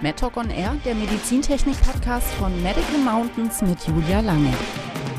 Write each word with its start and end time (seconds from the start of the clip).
MedTalk 0.00 0.36
on 0.36 0.48
Air, 0.50 0.76
der 0.84 0.94
Medizintechnik-Podcast 0.94 2.28
von 2.34 2.52
Medical 2.62 2.98
Mountains 3.04 3.62
mit 3.62 3.84
Julia 3.84 4.20
Lange. 4.20 4.52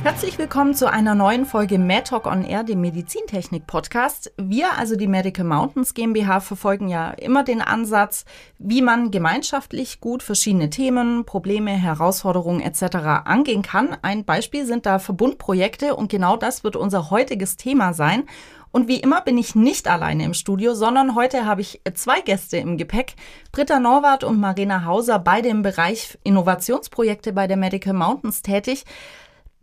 Herzlich 0.04 0.38
willkommen 0.38 0.74
zu 0.74 0.90
einer 0.90 1.16
neuen 1.16 1.46
Folge 1.46 1.78
MedTalk 1.78 2.26
on 2.26 2.46
Air, 2.46 2.64
dem 2.64 2.80
Medizintechnik-Podcast. 2.80 4.32
Wir, 4.38 4.78
also 4.78 4.96
die 4.96 5.08
Medical 5.08 5.44
Mountains 5.44 5.94
GmbH, 5.94 6.40
verfolgen 6.40 6.88
ja 6.88 7.10
immer 7.10 7.44
den 7.44 7.62
Ansatz, 7.62 8.24
wie 8.58 8.82
man 8.82 9.12
gemeinschaftlich 9.12 10.00
gut 10.00 10.24
verschiedene 10.24 10.70
Themen, 10.70 11.26
Probleme, 11.26 11.72
Herausforderungen 11.72 12.62
etc. 12.62 12.96
angehen 13.26 13.64
kann. 13.64 13.98
Ein 14.02 14.24
Beispiel 14.24 14.66
sind 14.66 14.86
da 14.86 14.98
Verbundprojekte 14.98 15.98
und 15.98 16.10
genau 16.10 16.38
das 16.38 16.64
wird 16.64 16.78
unser 16.78 17.10
heutiges 17.10 17.58
Thema 17.58 17.92
sein. 17.92 18.24
Und 18.72 18.88
wie 18.88 19.00
immer 19.00 19.22
bin 19.22 19.38
ich 19.38 19.56
nicht 19.56 19.88
alleine 19.88 20.26
im 20.26 20.34
Studio, 20.34 20.76
sondern 20.76 21.16
heute 21.16 21.46
habe 21.46 21.62
ich 21.62 21.82
zwei 21.96 22.22
Gäste 22.22 22.58
im 22.58 22.78
Gepäck. 22.78 23.16
Britta 23.52 23.80
Norwart 23.80 24.24
und 24.24 24.40
Marina 24.40 24.86
Hauser, 24.86 25.18
beide 25.20 25.50
im 25.50 25.64
Bereich 25.64 26.18
Innovationsprojekte 26.24 27.34
bei 27.34 27.48
der 27.48 27.58
Medical 27.58 27.94
Mountains 27.94 28.42
tätig. 28.42 28.86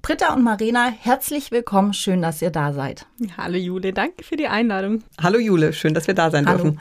Britta 0.03 0.35
und 0.35 0.43
Marina, 0.43 0.89
herzlich 0.89 1.51
willkommen. 1.51 1.93
Schön, 1.93 2.23
dass 2.23 2.43
ihr 2.43 2.51
da 2.51 2.73
seid. 2.73 3.07
Hallo 3.37 3.57
Jule, 3.57 3.93
danke 3.93 4.25
für 4.25 4.37
die 4.37 4.47
Einladung. 4.47 5.03
Hallo 5.21 5.39
Jule, 5.39 5.73
schön, 5.73 5.95
dass 5.95 6.07
wir 6.07 6.15
da 6.15 6.31
sein 6.31 6.47
Hallo. 6.47 6.63
dürfen. 6.63 6.81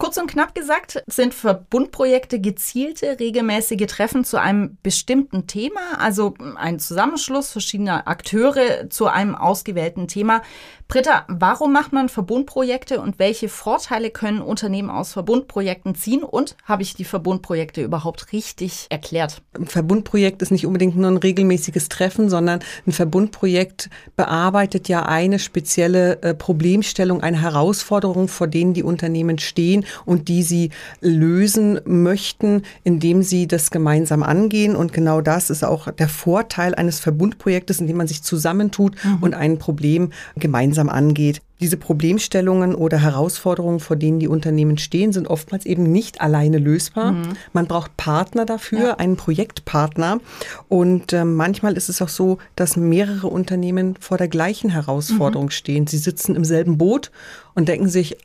Kurz 0.00 0.16
und 0.16 0.28
knapp 0.30 0.54
gesagt 0.54 1.02
sind 1.08 1.34
Verbundprojekte 1.34 2.40
gezielte, 2.40 3.20
regelmäßige 3.20 3.84
Treffen 3.86 4.24
zu 4.24 4.40
einem 4.40 4.78
bestimmten 4.82 5.46
Thema, 5.46 5.98
also 5.98 6.32
ein 6.56 6.78
Zusammenschluss 6.78 7.52
verschiedener 7.52 8.08
Akteure 8.08 8.88
zu 8.88 9.08
einem 9.08 9.34
ausgewählten 9.34 10.08
Thema. 10.08 10.40
Britta, 10.88 11.24
warum 11.28 11.72
macht 11.72 11.92
man 11.92 12.08
Verbundprojekte 12.08 13.00
und 13.00 13.20
welche 13.20 13.48
Vorteile 13.48 14.10
können 14.10 14.40
Unternehmen 14.40 14.90
aus 14.90 15.12
Verbundprojekten 15.12 15.94
ziehen? 15.94 16.24
Und 16.24 16.56
habe 16.64 16.82
ich 16.82 16.94
die 16.94 17.04
Verbundprojekte 17.04 17.82
überhaupt 17.82 18.32
richtig 18.32 18.86
erklärt? 18.88 19.42
Ein 19.52 19.66
Verbundprojekt 19.66 20.42
ist 20.42 20.50
nicht 20.50 20.66
unbedingt 20.66 20.96
nur 20.96 21.08
ein 21.08 21.18
regelmäßiges 21.18 21.90
Treffen, 21.90 22.28
sondern 22.28 22.58
ein 22.86 22.92
Verbundprojekt 22.92 23.88
bearbeitet 24.16 24.88
ja 24.88 25.04
eine 25.04 25.38
spezielle 25.38 26.20
äh, 26.22 26.34
Problemstellung, 26.34 27.22
eine 27.22 27.40
Herausforderung, 27.40 28.26
vor 28.26 28.48
denen 28.48 28.74
die 28.74 28.82
Unternehmen 28.82 29.38
stehen 29.38 29.84
und 30.04 30.28
die 30.28 30.42
sie 30.42 30.70
lösen 31.00 31.80
möchten, 31.84 32.62
indem 32.84 33.22
sie 33.22 33.46
das 33.46 33.70
gemeinsam 33.70 34.22
angehen. 34.22 34.76
Und 34.76 34.92
genau 34.92 35.20
das 35.20 35.50
ist 35.50 35.64
auch 35.64 35.90
der 35.90 36.08
Vorteil 36.08 36.74
eines 36.74 37.00
Verbundprojektes, 37.00 37.80
indem 37.80 37.98
man 37.98 38.06
sich 38.06 38.22
zusammentut 38.22 38.94
mhm. 39.04 39.18
und 39.20 39.34
ein 39.34 39.58
Problem 39.58 40.10
gemeinsam 40.36 40.88
angeht. 40.88 41.40
Diese 41.60 41.76
Problemstellungen 41.76 42.74
oder 42.74 42.98
Herausforderungen, 42.98 43.80
vor 43.80 43.96
denen 43.96 44.18
die 44.18 44.28
Unternehmen 44.28 44.78
stehen, 44.78 45.12
sind 45.12 45.28
oftmals 45.28 45.66
eben 45.66 45.82
nicht 45.82 46.22
alleine 46.22 46.58
lösbar. 46.58 47.12
Mhm. 47.12 47.22
Man 47.52 47.66
braucht 47.66 47.98
Partner 47.98 48.46
dafür, 48.46 48.80
ja. 48.80 48.94
einen 48.94 49.16
Projektpartner. 49.16 50.20
Und 50.68 51.12
äh, 51.12 51.24
manchmal 51.26 51.74
ist 51.74 51.90
es 51.90 52.00
auch 52.00 52.08
so, 52.08 52.38
dass 52.56 52.78
mehrere 52.78 53.26
Unternehmen 53.26 53.94
vor 54.00 54.16
der 54.16 54.28
gleichen 54.28 54.70
Herausforderung 54.70 55.46
mhm. 55.46 55.50
stehen. 55.50 55.86
Sie 55.86 55.98
sitzen 55.98 56.34
im 56.34 56.46
selben 56.46 56.78
Boot 56.78 57.10
und 57.54 57.68
denken 57.68 57.88
sich, 57.88 58.16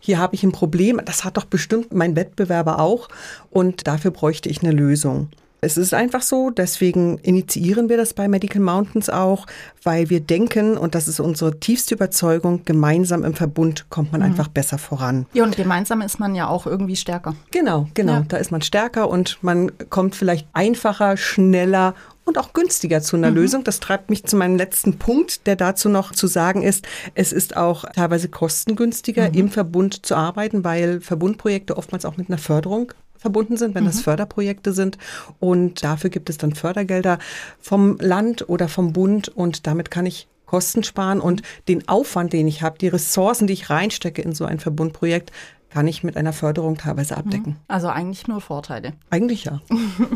hier 0.00 0.18
habe 0.18 0.34
ich 0.34 0.42
ein 0.42 0.52
Problem, 0.52 1.00
das 1.04 1.24
hat 1.24 1.36
doch 1.36 1.44
bestimmt 1.44 1.92
mein 1.92 2.16
Wettbewerber 2.16 2.78
auch 2.78 3.08
und 3.50 3.86
dafür 3.86 4.10
bräuchte 4.10 4.48
ich 4.48 4.62
eine 4.62 4.72
Lösung. 4.72 5.30
Es 5.60 5.76
ist 5.76 5.94
einfach 5.94 6.22
so, 6.22 6.50
deswegen 6.50 7.18
initiieren 7.18 7.88
wir 7.88 7.96
das 7.96 8.14
bei 8.14 8.28
Medical 8.28 8.60
Mountains 8.60 9.08
auch, 9.08 9.46
weil 9.82 10.10
wir 10.10 10.20
denken, 10.20 10.76
und 10.76 10.94
das 10.94 11.08
ist 11.08 11.18
unsere 11.18 11.58
tiefste 11.58 11.94
Überzeugung, 11.94 12.64
gemeinsam 12.64 13.24
im 13.24 13.34
Verbund 13.34 13.88
kommt 13.88 14.12
man 14.12 14.20
mhm. 14.20 14.26
einfach 14.26 14.48
besser 14.48 14.78
voran. 14.78 15.26
Ja, 15.32 15.44
und 15.44 15.56
gemeinsam 15.56 16.02
ist 16.02 16.20
man 16.20 16.34
ja 16.34 16.48
auch 16.48 16.66
irgendwie 16.66 16.96
stärker. 16.96 17.34
Genau, 17.50 17.88
genau. 17.94 18.12
Ja. 18.12 18.24
Da 18.28 18.36
ist 18.36 18.50
man 18.50 18.62
stärker 18.62 19.08
und 19.08 19.38
man 19.42 19.72
kommt 19.88 20.14
vielleicht 20.14 20.46
einfacher, 20.52 21.16
schneller 21.16 21.94
und 22.26 22.38
auch 22.38 22.52
günstiger 22.52 23.00
zu 23.00 23.16
einer 23.16 23.30
mhm. 23.30 23.36
Lösung. 23.36 23.64
Das 23.64 23.80
treibt 23.80 24.10
mich 24.10 24.24
zu 24.24 24.36
meinem 24.36 24.56
letzten 24.56 24.98
Punkt, 24.98 25.46
der 25.46 25.56
dazu 25.56 25.88
noch 25.88 26.12
zu 26.12 26.26
sagen 26.26 26.62
ist, 26.62 26.86
es 27.14 27.32
ist 27.32 27.56
auch 27.56 27.84
teilweise 27.94 28.28
kostengünstiger, 28.28 29.28
mhm. 29.30 29.34
im 29.34 29.48
Verbund 29.50 30.04
zu 30.04 30.16
arbeiten, 30.16 30.64
weil 30.64 31.00
Verbundprojekte 31.00 31.76
oftmals 31.76 32.04
auch 32.04 32.16
mit 32.16 32.28
einer 32.28 32.38
Förderung 32.38 32.92
verbunden 33.26 33.56
sind, 33.56 33.74
wenn 33.74 33.82
mhm. 33.82 33.88
das 33.88 34.02
Förderprojekte 34.02 34.72
sind. 34.72 34.98
Und 35.40 35.82
dafür 35.82 36.10
gibt 36.10 36.30
es 36.30 36.38
dann 36.38 36.54
Fördergelder 36.54 37.18
vom 37.58 37.98
Land 37.98 38.48
oder 38.48 38.68
vom 38.68 38.92
Bund 38.92 39.28
und 39.28 39.66
damit 39.66 39.90
kann 39.90 40.06
ich 40.06 40.28
Kosten 40.46 40.84
sparen 40.84 41.20
und 41.20 41.42
den 41.66 41.88
Aufwand, 41.88 42.32
den 42.32 42.46
ich 42.46 42.62
habe, 42.62 42.78
die 42.78 42.86
Ressourcen, 42.86 43.48
die 43.48 43.52
ich 43.54 43.68
reinstecke 43.68 44.22
in 44.22 44.32
so 44.32 44.44
ein 44.44 44.60
Verbundprojekt, 44.60 45.32
kann 45.76 45.88
ich 45.88 46.02
mit 46.02 46.16
einer 46.16 46.32
Förderung 46.32 46.78
teilweise 46.78 47.18
abdecken. 47.18 47.52
Mhm. 47.52 47.56
Also 47.68 47.88
eigentlich 47.88 48.26
nur 48.26 48.40
Vorteile. 48.40 48.94
Eigentlich 49.10 49.44
ja. 49.44 49.60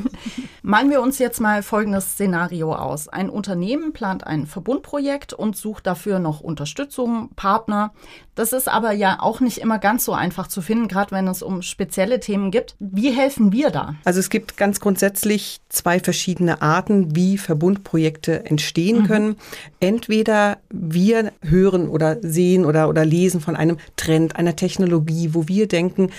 Malen 0.63 0.89
wir 0.89 1.03
uns 1.03 1.19
jetzt 1.19 1.39
mal 1.39 1.63
folgendes 1.63 2.13
Szenario 2.13 2.75
aus. 2.75 3.09
Ein 3.09 3.29
Unternehmen 3.29 3.93
plant 3.93 4.27
ein 4.27 4.47
Verbundprojekt 4.47 5.35
und 5.35 5.57
sucht 5.57 5.87
dafür 5.87 6.19
noch 6.19 6.41
Unterstützung, 6.41 7.29
Partner. 7.37 7.93
Das 8.35 8.55
ist 8.55 8.69
aber 8.69 8.93
ja 8.93 9.19
auch 9.21 9.41
nicht 9.41 9.59
immer 9.59 9.79
ganz 9.79 10.07
so 10.07 10.15
einfach 10.15 10.47
zu 10.47 10.63
finden, 10.63 10.89
gerade 10.89 11.11
wenn 11.11 11.29
es 11.29 11.43
um 11.43 11.61
spezielle 11.61 12.21
Themen 12.21 12.51
gibt. 12.51 12.75
Wie 12.79 13.11
helfen 13.11 13.53
wir 13.53 13.69
da? 13.69 13.97
Also 14.05 14.19
es 14.19 14.31
gibt 14.31 14.57
ganz 14.57 14.81
grundsätzlich 14.81 15.61
zwei 15.69 16.01
verschiedene 16.01 16.63
Arten, 16.63 17.15
wie 17.15 17.37
Verbundprojekte 17.37 18.47
entstehen 18.47 19.01
mhm. 19.03 19.07
können. 19.07 19.37
Entweder 19.79 20.57
wir 20.71 21.33
hören 21.43 21.87
oder 21.87 22.17
sehen 22.23 22.65
oder, 22.65 22.89
oder 22.89 23.05
lesen 23.05 23.43
von 23.43 23.57
einem 23.57 23.77
Trend, 23.97 24.37
einer 24.37 24.57
Technologie, 24.57 25.35
wo 25.35 25.49
wir 25.51 25.67
denken, 25.67 26.11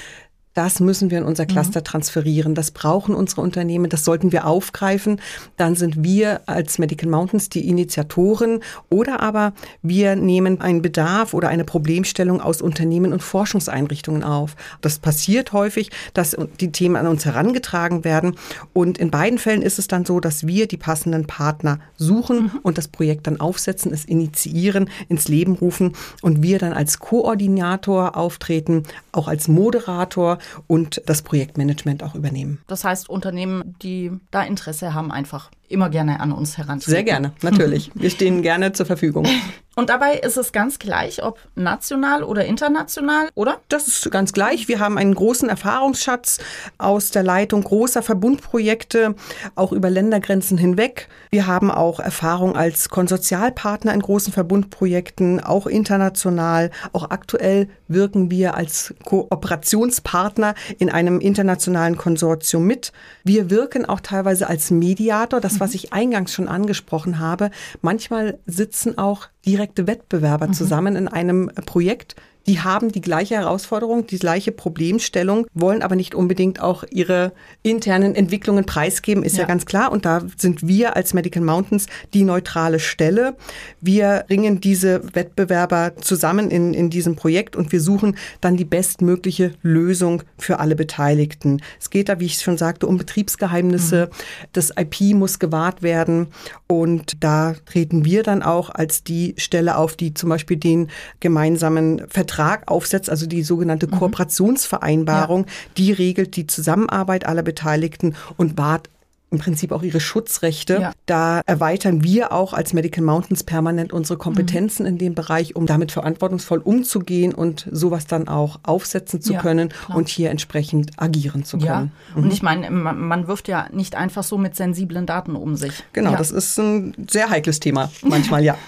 das 0.54 0.82
müssen 0.82 1.12
wir 1.12 1.20
in 1.20 1.24
unser 1.24 1.46
Cluster 1.46 1.80
mhm. 1.80 1.86
transferieren. 1.86 2.56
Das 2.56 2.72
brauchen 2.72 3.16
unsere 3.16 3.42
Unternehmen. 3.42 3.90
Das 3.90 4.04
sollten 4.04 4.32
wir 4.32 4.46
aufgreifen. 4.46 5.22
Dann 5.56 5.76
sind 5.76 6.04
wir 6.04 6.42
als 6.46 6.78
Medical 6.78 7.10
Mountains 7.10 7.50
die 7.50 7.68
Initiatoren 7.70 8.60
oder 8.90 9.22
aber 9.22 9.54
wir 9.82 10.16
nehmen 10.16 10.60
einen 10.60 10.82
Bedarf 10.82 11.34
oder 11.34 11.48
eine 11.48 11.64
Problemstellung 11.64 12.42
aus 12.42 12.62
Unternehmen 12.62 13.14
und 13.14 13.24
Forschungseinrichtungen 13.24 14.24
auf. 14.24 14.56
Das 14.82 15.00
passiert 15.00 15.54
häufig, 15.54 15.90
dass 16.14 16.36
die 16.60 16.72
Themen 16.72 16.98
an 16.98 17.08
uns 17.08 17.26
herangetragen 17.26 18.04
werden. 18.04 18.36
Und 18.74 18.98
in 18.98 19.10
beiden 19.10 19.40
Fällen 19.40 19.62
ist 19.62 19.80
es 19.80 19.88
dann 19.88 20.06
so, 20.06 20.20
dass 20.20 20.48
wir 20.48 20.68
die 20.68 20.78
passenden 20.78 21.28
Partner 21.28 21.80
suchen 21.96 22.44
mhm. 22.44 22.60
und 22.64 22.78
das 22.78 22.90
Projekt 22.90 23.28
dann 23.28 23.40
aufsetzen, 23.40 23.94
es 23.94 24.04
initiieren, 24.04 24.90
ins 25.08 25.30
Leben 25.30 25.54
rufen 25.54 25.94
und 26.22 26.44
wir 26.44 26.60
dann 26.60 26.74
als 26.74 27.00
Koordinator 27.00 28.18
auftreten, 28.18 28.84
auch 29.14 29.30
als 29.30 29.48
Moderator 29.48 30.40
und 30.68 31.02
das 31.06 31.22
Projektmanagement 31.22 32.04
auch 32.04 32.16
übernehmen. 32.16 32.60
Das 32.68 32.84
heißt, 32.84 33.10
Unternehmen, 33.10 33.76
die 33.82 34.12
da 34.32 34.44
Interesse 34.44 34.94
haben, 34.94 35.12
einfach 35.12 35.52
immer 35.72 35.90
gerne 35.90 36.20
an 36.20 36.32
uns 36.32 36.58
herantreten. 36.58 36.92
Sehr 36.92 37.04
gerne, 37.04 37.34
natürlich. 37.42 37.92
Wir 37.96 38.10
stehen 38.10 38.42
gerne 38.42 38.74
zur 38.74 38.86
Verfügung. 38.86 39.28
Und 39.74 39.90
dabei 39.90 40.16
ist 40.16 40.36
es 40.36 40.52
ganz 40.52 40.80
gleich, 40.80 41.24
ob 41.24 41.40
national 41.56 42.24
oder 42.24 42.44
international, 42.44 43.30
oder? 43.36 43.62
Das 43.70 43.88
ist 43.88 44.12
ganz 44.12 44.34
gleich. 44.34 44.68
Wir 44.68 44.80
haben 44.80 44.98
einen 44.98 45.16
großen 45.16 45.48
Erfahrungsschatz 45.48 46.40
aus 46.78 47.12
der 47.12 47.24
Leitung 47.24 47.64
großer 47.64 48.04
Verbundprojekte, 48.04 49.16
auch 49.56 49.72
über 49.72 49.90
Ländergrenzen 49.90 50.58
hinweg. 50.58 51.08
Wir 51.30 51.48
haben 51.48 51.72
auch 51.72 52.02
Erfahrung 52.02 52.58
als 52.58 52.90
Konsortialpartner 52.90 53.94
in 53.94 54.02
großen 54.02 54.34
Verbundprojekten, 54.34 55.40
auch 55.40 55.68
international. 55.68 56.70
Auch 56.92 57.10
aktuell 57.10 57.70
wirken 57.88 58.30
wir 58.30 58.56
als 58.56 58.94
Kooperationspartner 59.06 60.54
in 60.80 60.90
einem 60.90 61.22
internationalen 61.22 61.96
Konsortium 61.96 62.66
mit. 62.66 62.92
Wir 63.24 63.50
wirken 63.50 63.86
auch 63.86 64.02
teilweise 64.02 64.50
als 64.50 64.70
Mediator. 64.70 65.40
Das 65.40 65.61
was 65.62 65.76
ich 65.76 65.94
eingangs 65.94 66.34
schon 66.34 66.48
angesprochen 66.48 67.20
habe. 67.20 67.52
Manchmal 67.82 68.40
sitzen 68.46 68.98
auch 68.98 69.28
direkte 69.46 69.88
Wettbewerber 69.88 70.48
mhm. 70.48 70.54
zusammen 70.54 70.96
in 70.96 71.08
einem 71.08 71.52
Projekt, 71.66 72.16
die 72.48 72.60
haben 72.60 72.92
die 72.92 73.02
gleiche 73.02 73.36
Herausforderung, 73.36 74.08
die 74.08 74.18
gleiche 74.18 74.52
Problemstellung, 74.52 75.46
wollen 75.54 75.84
aber 75.84 75.96
nicht 75.96 76.16
unbedingt 76.16 76.60
auch 76.60 76.84
ihre 76.90 77.34
internen 77.62 78.16
Entwicklungen 78.16 78.66
preisgeben, 78.66 79.24
ist 79.24 79.38
ja. 79.38 79.42
ja. 79.42 79.48
ganz 79.48 79.66
klar. 79.66 79.92
Und 79.92 80.06
da 80.06 80.24
sind 80.38 80.68
wir 80.68 80.96
als 80.96 81.14
Medical 81.14 81.44
Mountains 81.44 81.86
die 82.14 82.24
neutrale 82.24 82.80
Stelle. 82.80 83.36
Wir 83.80 84.26
ringen 84.30 84.60
diese 84.60 85.02
Wettbewerber 85.14 85.94
zusammen 86.02 86.50
in, 86.50 86.74
in 86.74 86.90
diesem 86.90 87.16
Projekt 87.16 87.56
und 87.56 87.72
wir 87.72 87.82
suchen 87.82 88.18
dann 88.42 88.58
die 88.58 88.66
bestmögliche 88.66 89.54
Lösung 89.62 90.24
für 90.38 90.60
alle 90.60 90.76
Beteiligten. 90.76 91.62
Es 91.80 91.90
geht 91.90 92.10
da, 92.10 92.20
wie 92.20 92.26
ich 92.26 92.40
schon 92.40 92.58
sagte, 92.58 92.88
um 92.88 92.98
Betriebsgeheimnisse. 92.98 94.10
Mhm. 94.12 94.16
Das 94.54 94.72
IP 94.76 95.16
muss 95.16 95.38
gewahrt 95.40 95.84
werden. 95.84 96.28
Und 96.68 97.24
da 97.24 97.56
treten 97.66 98.06
wir 98.06 98.24
dann 98.24 98.42
auch 98.42 98.70
als 98.70 99.04
die 99.04 99.36
Stelle 99.38 99.78
auf, 99.78 99.96
die 99.96 100.14
zum 100.14 100.30
Beispiel 100.30 100.58
den 100.58 100.90
gemeinsamen 101.20 102.08
Vertrag 102.08 102.31
Vertrag 102.32 102.72
aufsetzt, 102.72 103.10
also 103.10 103.26
die 103.26 103.44
sogenannte 103.44 103.88
mhm. 103.88 103.92
Kooperationsvereinbarung, 103.92 105.46
ja. 105.46 105.52
die 105.78 105.92
regelt 105.92 106.36
die 106.36 106.48
Zusammenarbeit 106.48 107.26
aller 107.26 107.44
Beteiligten 107.44 108.16
und 108.38 108.58
wahrt 108.58 108.90
im 109.32 109.40
Prinzip 109.40 109.72
auch 109.72 109.82
ihre 109.82 110.02
Schutzrechte. 110.02 110.80
Ja. 110.82 110.94
Da 111.06 111.42
erweitern 111.46 112.04
wir 112.04 112.34
auch 112.34 112.52
als 112.52 112.74
Medical 112.74 113.04
Mountains 113.04 113.44
permanent 113.44 113.94
unsere 113.94 114.18
Kompetenzen 114.18 114.84
mhm. 114.84 114.90
in 114.90 114.98
dem 114.98 115.16
Bereich, 115.16 115.56
um 115.56 115.66
damit 115.66 115.94
verantwortungsvoll 115.94 116.60
umzugehen 116.60 117.34
und 117.34 117.68
sowas 117.72 118.08
dann 118.08 118.28
auch 118.28 118.60
aufsetzen 118.64 119.22
zu 119.22 119.34
ja, 119.34 119.42
können 119.42 119.70
klar. 119.70 119.98
und 119.98 120.10
hier 120.10 120.32
entsprechend 120.32 120.92
agieren 120.98 121.46
zu 121.46 121.58
können. 121.58 121.92
Ja. 122.14 122.16
Mhm. 122.16 122.24
Und 122.24 122.34
ich 122.34 122.44
meine, 122.44 122.70
man 122.70 123.28
wirft 123.28 123.48
ja 123.48 123.68
nicht 123.72 123.96
einfach 123.96 124.24
so 124.24 124.38
mit 124.38 124.56
sensiblen 124.56 125.06
Daten 125.06 125.38
um 125.38 125.56
sich. 125.56 125.82
Genau, 125.94 126.16
das 126.16 126.32
ist 126.32 126.58
ein 126.60 126.94
sehr 127.10 127.30
heikles 127.30 127.62
Thema 127.62 127.90
manchmal, 128.02 128.44
ja. 128.44 128.58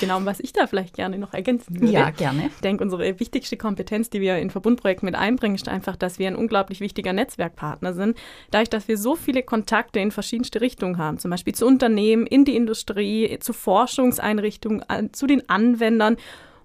Genau, 0.00 0.18
und 0.18 0.26
was 0.26 0.40
ich 0.40 0.52
da 0.52 0.66
vielleicht 0.66 0.94
gerne 0.94 1.18
noch 1.18 1.34
ergänzen 1.34 1.80
würde. 1.80 1.92
Ja, 1.92 2.10
gerne. 2.10 2.50
Ich 2.54 2.60
denke, 2.60 2.84
unsere 2.84 3.18
wichtigste 3.20 3.56
Kompetenz, 3.56 4.10
die 4.10 4.20
wir 4.20 4.36
in 4.38 4.50
Verbundprojekten 4.50 5.06
mit 5.06 5.14
einbringen, 5.14 5.54
ist 5.54 5.68
einfach, 5.68 5.96
dass 5.96 6.18
wir 6.18 6.28
ein 6.28 6.36
unglaublich 6.36 6.80
wichtiger 6.80 7.12
Netzwerkpartner 7.12 7.92
sind. 7.92 8.16
Dadurch, 8.50 8.70
dass 8.70 8.88
wir 8.88 8.98
so 8.98 9.16
viele 9.16 9.42
Kontakte 9.42 10.00
in 10.00 10.10
verschiedenste 10.10 10.60
Richtungen 10.60 10.98
haben, 10.98 11.18
zum 11.18 11.30
Beispiel 11.30 11.54
zu 11.54 11.66
Unternehmen, 11.66 12.26
in 12.26 12.44
die 12.44 12.56
Industrie, 12.56 13.38
zu 13.40 13.52
Forschungseinrichtungen, 13.52 14.84
zu 15.12 15.26
den 15.26 15.48
Anwendern 15.48 16.16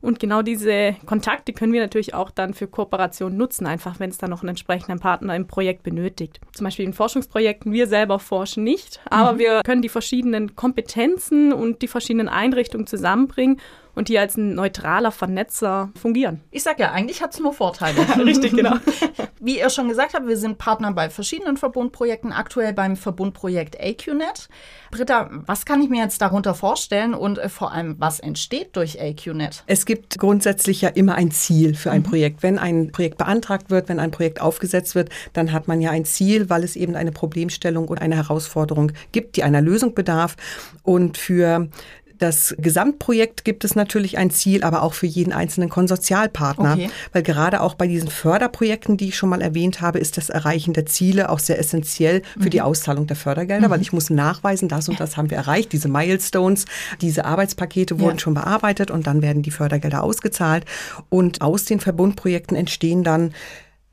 und 0.03 0.19
genau 0.19 0.41
diese 0.41 0.97
Kontakte 1.05 1.53
können 1.53 1.71
wir 1.71 1.79
natürlich 1.79 2.13
auch 2.13 2.29
dann 2.29 2.53
für 2.53 2.67
Kooperationen 2.67 3.37
nutzen, 3.37 3.65
einfach 3.65 4.01
wenn 4.01 4.09
es 4.09 4.17
dann 4.17 4.31
noch 4.31 4.41
einen 4.41 4.49
entsprechenden 4.49 4.99
Partner 4.99 5.33
im 5.33 5.47
Projekt 5.47 5.81
benötigt. 5.83 6.41
Zum 6.51 6.65
Beispiel 6.65 6.83
in 6.85 6.91
Forschungsprojekten, 6.91 7.71
wir 7.71 7.87
selber 7.87 8.19
forschen 8.19 8.65
nicht, 8.65 8.99
aber 9.09 9.33
mhm. 9.33 9.39
wir 9.39 9.61
können 9.63 9.81
die 9.81 9.87
verschiedenen 9.87 10.57
Kompetenzen 10.57 11.53
und 11.53 11.81
die 11.81 11.87
verschiedenen 11.87 12.27
Einrichtungen 12.27 12.85
zusammenbringen 12.85 13.61
und 13.95 14.09
die 14.09 14.17
als 14.17 14.37
ein 14.37 14.55
neutraler 14.55 15.11
Vernetzer 15.11 15.91
fungieren. 15.99 16.41
Ich 16.51 16.63
sage 16.63 16.83
ja, 16.83 16.91
eigentlich 16.91 17.21
hat 17.21 17.33
es 17.33 17.39
nur 17.39 17.53
Vorteile. 17.53 17.97
Richtig, 18.25 18.55
genau. 18.55 18.75
Wie 19.39 19.59
ihr 19.59 19.69
schon 19.69 19.89
gesagt 19.89 20.13
habt, 20.13 20.27
wir 20.27 20.37
sind 20.37 20.57
Partner 20.57 20.91
bei 20.93 21.09
verschiedenen 21.09 21.57
Verbundprojekten, 21.57 22.31
aktuell 22.31 22.73
beim 22.73 22.95
Verbundprojekt 22.95 23.79
AQNet. 23.79 24.49
Britta, 24.91 25.29
was 25.45 25.65
kann 25.65 25.81
ich 25.81 25.89
mir 25.89 26.03
jetzt 26.03 26.21
darunter 26.21 26.53
vorstellen 26.53 27.13
und 27.13 27.39
äh, 27.39 27.49
vor 27.49 27.71
allem, 27.71 27.95
was 27.99 28.19
entsteht 28.19 28.75
durch 28.75 29.01
AQNet? 29.01 29.63
Es 29.67 29.85
gibt 29.85 30.19
grundsätzlich 30.19 30.81
ja 30.81 30.89
immer 30.89 31.15
ein 31.15 31.31
Ziel 31.31 31.75
für 31.75 31.91
ein 31.91 32.01
mhm. 32.01 32.05
Projekt. 32.05 32.43
Wenn 32.43 32.59
ein 32.59 32.91
Projekt 32.91 33.17
beantragt 33.17 33.69
wird, 33.69 33.89
wenn 33.89 33.99
ein 33.99 34.11
Projekt 34.11 34.39
aufgesetzt 34.41 34.95
wird, 34.95 35.09
dann 35.33 35.51
hat 35.51 35.67
man 35.67 35.81
ja 35.81 35.91
ein 35.91 36.05
Ziel, 36.05 36.49
weil 36.49 36.63
es 36.63 36.75
eben 36.75 36.95
eine 36.95 37.11
Problemstellung 37.11 37.87
und 37.87 38.01
eine 38.01 38.15
Herausforderung 38.15 38.91
gibt, 39.11 39.35
die 39.35 39.43
einer 39.43 39.61
Lösung 39.61 39.93
bedarf. 39.93 40.35
Und 40.83 41.17
für 41.17 41.69
das 42.17 42.55
Gesamtprojekt 42.57 43.43
gibt 43.43 43.63
es 43.63 43.75
natürlich 43.75 44.17
ein 44.17 44.29
Ziel, 44.29 44.63
aber 44.63 44.83
auch 44.83 44.93
für 44.93 45.05
jeden 45.05 45.33
einzelnen 45.33 45.69
Konsortialpartner. 45.69 46.73
Okay. 46.73 46.89
Weil 47.11 47.23
gerade 47.23 47.61
auch 47.61 47.75
bei 47.75 47.87
diesen 47.87 48.09
Förderprojekten, 48.09 48.97
die 48.97 49.09
ich 49.09 49.17
schon 49.17 49.29
mal 49.29 49.41
erwähnt 49.41 49.81
habe, 49.81 49.99
ist 49.99 50.17
das 50.17 50.29
Erreichen 50.29 50.73
der 50.73 50.85
Ziele 50.85 51.29
auch 51.29 51.39
sehr 51.39 51.59
essentiell 51.59 52.21
für 52.37 52.45
mhm. 52.45 52.49
die 52.51 52.61
Auszahlung 52.61 53.07
der 53.07 53.15
Fördergelder, 53.15 53.67
mhm. 53.67 53.71
weil 53.71 53.81
ich 53.81 53.93
muss 53.93 54.09
nachweisen, 54.09 54.69
das 54.69 54.89
und 54.89 54.99
das 54.99 55.17
haben 55.17 55.29
wir 55.29 55.37
erreicht, 55.37 55.71
diese 55.73 55.87
Milestones, 55.87 56.65
diese 57.01 57.25
Arbeitspakete 57.25 57.99
wurden 57.99 58.17
ja. 58.17 58.19
schon 58.19 58.33
bearbeitet 58.33 58.91
und 58.91 59.07
dann 59.07 59.21
werden 59.21 59.41
die 59.41 59.51
Fördergelder 59.51 60.03
ausgezahlt. 60.03 60.65
Und 61.09 61.41
aus 61.41 61.65
den 61.65 61.79
Verbundprojekten 61.79 62.55
entstehen 62.55 63.03
dann 63.03 63.33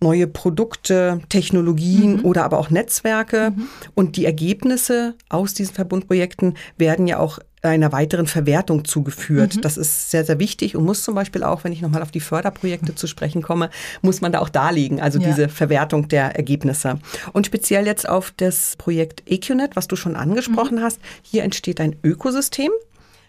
neue 0.03 0.27
Produkte, 0.27 1.21
Technologien 1.29 2.17
mhm. 2.17 2.25
oder 2.25 2.45
aber 2.45 2.59
auch 2.59 2.71
Netzwerke. 2.71 3.53
Mhm. 3.55 3.69
Und 3.95 4.17
die 4.17 4.25
Ergebnisse 4.25 5.15
aus 5.29 5.55
diesen 5.55 5.75
Verbundprojekten 5.75 6.57
werden 6.79 7.07
ja 7.07 7.19
auch 7.19 7.39
einer 7.63 7.93
weiteren 7.93 8.27
Verwertung 8.27 8.85
zugeführt. 8.85 9.57
Mhm. 9.57 9.61
Das 9.61 9.77
ist 9.77 10.11
sehr, 10.11 10.25
sehr 10.25 10.39
wichtig 10.39 10.77
und 10.77 10.85
muss 10.85 11.03
zum 11.03 11.15
Beispiel 11.15 11.43
auch, 11.43 11.65
wenn 11.65 11.73
ich 11.73 11.83
nochmal 11.83 12.03
auf 12.03 12.11
die 12.11 12.21
Förderprojekte 12.21 12.95
zu 12.95 13.07
sprechen 13.07 13.43
komme, 13.43 13.71
muss 14.03 14.21
man 14.21 14.33
da 14.33 14.39
auch 14.39 14.49
darlegen, 14.49 15.01
also 15.01 15.19
ja. 15.19 15.29
diese 15.29 15.49
Verwertung 15.49 16.09
der 16.09 16.37
Ergebnisse. 16.37 16.99
Und 17.33 17.47
speziell 17.47 17.87
jetzt 17.87 18.09
auf 18.09 18.33
das 18.37 18.77
Projekt 18.77 19.23
EQNet, 19.27 19.77
was 19.77 19.89
du 19.89 19.97
schon 19.97 20.17
angesprochen 20.17 20.79
mhm. 20.79 20.83
hast, 20.83 21.01
hier 21.23 21.43
entsteht 21.43 21.81
ein 21.81 21.97
Ökosystem, 22.03 22.71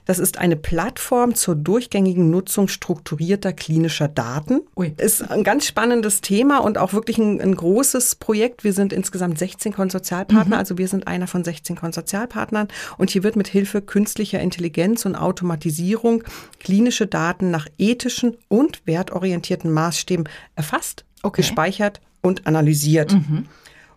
das 0.05 0.19
ist 0.19 0.37
eine 0.37 0.55
Plattform 0.55 1.35
zur 1.35 1.55
durchgängigen 1.55 2.29
Nutzung 2.29 2.67
strukturierter 2.67 3.53
klinischer 3.53 4.07
Daten. 4.07 4.61
Ui. 4.75 4.93
Ist 4.97 5.29
ein 5.29 5.43
ganz 5.43 5.65
spannendes 5.65 6.21
Thema 6.21 6.59
und 6.59 6.77
auch 6.77 6.93
wirklich 6.93 7.17
ein, 7.17 7.39
ein 7.39 7.55
großes 7.55 8.15
Projekt. 8.15 8.63
Wir 8.63 8.73
sind 8.73 8.93
insgesamt 8.93 9.37
16 9.37 9.73
Konsortialpartner, 9.73 10.55
mhm. 10.55 10.59
also 10.59 10.77
wir 10.77 10.87
sind 10.87 11.07
einer 11.07 11.27
von 11.27 11.43
16 11.43 11.75
Konsortialpartnern. 11.75 12.67
Und 12.97 13.09
hier 13.09 13.23
wird 13.23 13.35
mit 13.35 13.47
Hilfe 13.47 13.81
künstlicher 13.81 14.39
Intelligenz 14.39 15.05
und 15.05 15.15
Automatisierung 15.15 16.23
klinische 16.59 17.07
Daten 17.07 17.51
nach 17.51 17.67
ethischen 17.77 18.37
und 18.47 18.81
wertorientierten 18.85 19.71
Maßstäben 19.71 20.27
erfasst, 20.55 21.05
okay. 21.23 21.41
gespeichert 21.41 22.01
und 22.21 22.47
analysiert. 22.47 23.13
Mhm. 23.13 23.47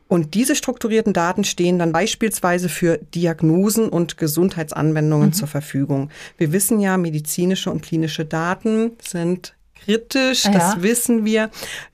Und 0.07 0.35
diese 0.35 0.55
strukturierten 0.55 1.13
Daten 1.13 1.45
stehen 1.45 1.79
dann 1.79 1.93
beispielsweise 1.93 2.69
für 2.69 2.99
Diagnosen 2.99 3.89
und 3.89 4.19
Gesundheitsanwendungen 4.19 5.29
mhm. 5.29 5.33
zur 5.33 5.49
Verfügung. 5.49 6.11
Wir 6.37 6.53
wissen 6.53 6.79
ja, 6.81 6.97
medizinische 6.97 7.71
und 7.71 7.83
klinische 7.83 8.25
Daten 8.25 8.93
sind 9.03 9.55
kritisch, 9.75 10.45
ja. 10.45 10.53
das 10.53 10.83
wissen 10.83 11.25
wir 11.25 11.51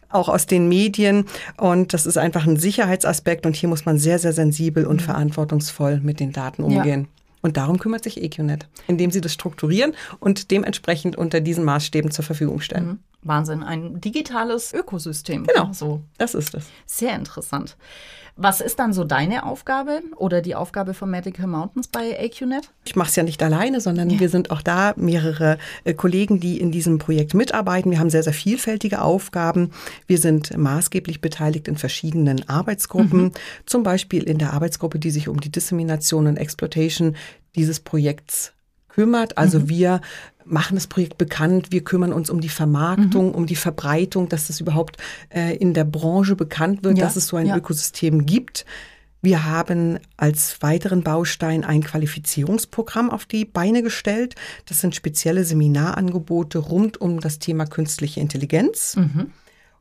auch 0.08 0.28
aus 0.28 0.46
den 0.46 0.68
Medien. 0.68 1.26
Und 1.56 1.94
das 1.94 2.04
ist 2.06 2.18
einfach 2.18 2.46
ein 2.46 2.56
Sicherheitsaspekt. 2.56 3.46
Und 3.46 3.56
hier 3.56 3.68
muss 3.68 3.84
man 3.84 3.98
sehr, 3.98 4.18
sehr 4.18 4.32
sensibel 4.32 4.86
und 4.86 4.96
mhm. 5.00 5.04
verantwortungsvoll 5.04 6.00
mit 6.02 6.20
den 6.20 6.32
Daten 6.32 6.62
umgehen. 6.62 7.02
Ja. 7.02 7.08
Und 7.42 7.56
darum 7.56 7.78
kümmert 7.78 8.04
sich 8.04 8.22
EQNet, 8.22 8.68
indem 8.86 9.10
sie 9.10 9.20
das 9.20 9.32
strukturieren 9.32 9.94
und 10.18 10.50
dementsprechend 10.50 11.16
unter 11.16 11.40
diesen 11.40 11.64
Maßstäben 11.64 12.10
zur 12.10 12.24
Verfügung 12.24 12.60
stellen. 12.60 12.86
Mhm. 12.86 12.98
Wahnsinn, 13.22 13.62
ein 13.62 14.00
digitales 14.00 14.72
Ökosystem. 14.72 15.46
Genau, 15.46 15.72
so. 15.72 16.00
Das 16.16 16.34
ist 16.34 16.54
es. 16.54 16.64
Sehr 16.86 17.14
interessant. 17.14 17.76
Was 18.36 18.62
ist 18.62 18.78
dann 18.78 18.94
so 18.94 19.04
deine 19.04 19.44
Aufgabe 19.44 20.00
oder 20.16 20.40
die 20.40 20.54
Aufgabe 20.54 20.94
von 20.94 21.10
Medical 21.10 21.46
Mountains 21.46 21.88
bei 21.88 22.18
AQNet? 22.18 22.70
Ich 22.86 22.96
mache 22.96 23.10
es 23.10 23.16
ja 23.16 23.22
nicht 23.22 23.42
alleine, 23.42 23.82
sondern 23.82 24.08
ja. 24.08 24.18
wir 24.18 24.30
sind 24.30 24.50
auch 24.50 24.62
da 24.62 24.94
mehrere 24.96 25.58
äh, 25.84 25.92
Kollegen, 25.92 26.40
die 26.40 26.58
in 26.58 26.72
diesem 26.72 26.96
Projekt 26.96 27.34
mitarbeiten. 27.34 27.90
Wir 27.90 27.98
haben 27.98 28.08
sehr, 28.08 28.22
sehr 28.22 28.32
vielfältige 28.32 29.02
Aufgaben. 29.02 29.72
Wir 30.06 30.16
sind 30.16 30.56
maßgeblich 30.56 31.20
beteiligt 31.20 31.68
in 31.68 31.76
verschiedenen 31.76 32.48
Arbeitsgruppen, 32.48 33.24
mhm. 33.24 33.32
zum 33.66 33.82
Beispiel 33.82 34.22
in 34.22 34.38
der 34.38 34.54
Arbeitsgruppe, 34.54 34.98
die 34.98 35.10
sich 35.10 35.28
um 35.28 35.40
die 35.40 35.52
Dissemination 35.52 36.26
und 36.26 36.38
Exploitation 36.38 37.16
dieses 37.56 37.80
Projekts 37.80 38.54
kümmert. 38.88 39.36
Also 39.36 39.60
mhm. 39.60 39.68
wir 39.68 40.00
machen 40.50 40.74
das 40.74 40.86
Projekt 40.86 41.18
bekannt, 41.18 41.68
wir 41.70 41.82
kümmern 41.82 42.12
uns 42.12 42.30
um 42.30 42.40
die 42.40 42.48
Vermarktung, 42.48 43.28
mhm. 43.28 43.34
um 43.34 43.46
die 43.46 43.56
Verbreitung, 43.56 44.28
dass 44.28 44.48
das 44.48 44.60
überhaupt 44.60 44.96
äh, 45.30 45.56
in 45.56 45.74
der 45.74 45.84
Branche 45.84 46.36
bekannt 46.36 46.84
wird, 46.84 46.98
ja. 46.98 47.04
dass 47.04 47.16
es 47.16 47.26
so 47.26 47.36
ein 47.36 47.46
ja. 47.46 47.56
Ökosystem 47.56 48.26
gibt. 48.26 48.64
Wir 49.22 49.44
haben 49.44 49.98
als 50.16 50.62
weiteren 50.62 51.02
Baustein 51.02 51.64
ein 51.64 51.82
Qualifizierungsprogramm 51.82 53.10
auf 53.10 53.26
die 53.26 53.44
Beine 53.44 53.82
gestellt. 53.82 54.34
Das 54.66 54.80
sind 54.80 54.94
spezielle 54.94 55.44
Seminarangebote 55.44 56.58
rund 56.58 57.00
um 57.00 57.20
das 57.20 57.38
Thema 57.38 57.66
künstliche 57.66 58.20
Intelligenz. 58.20 58.96
Mhm. 58.96 59.30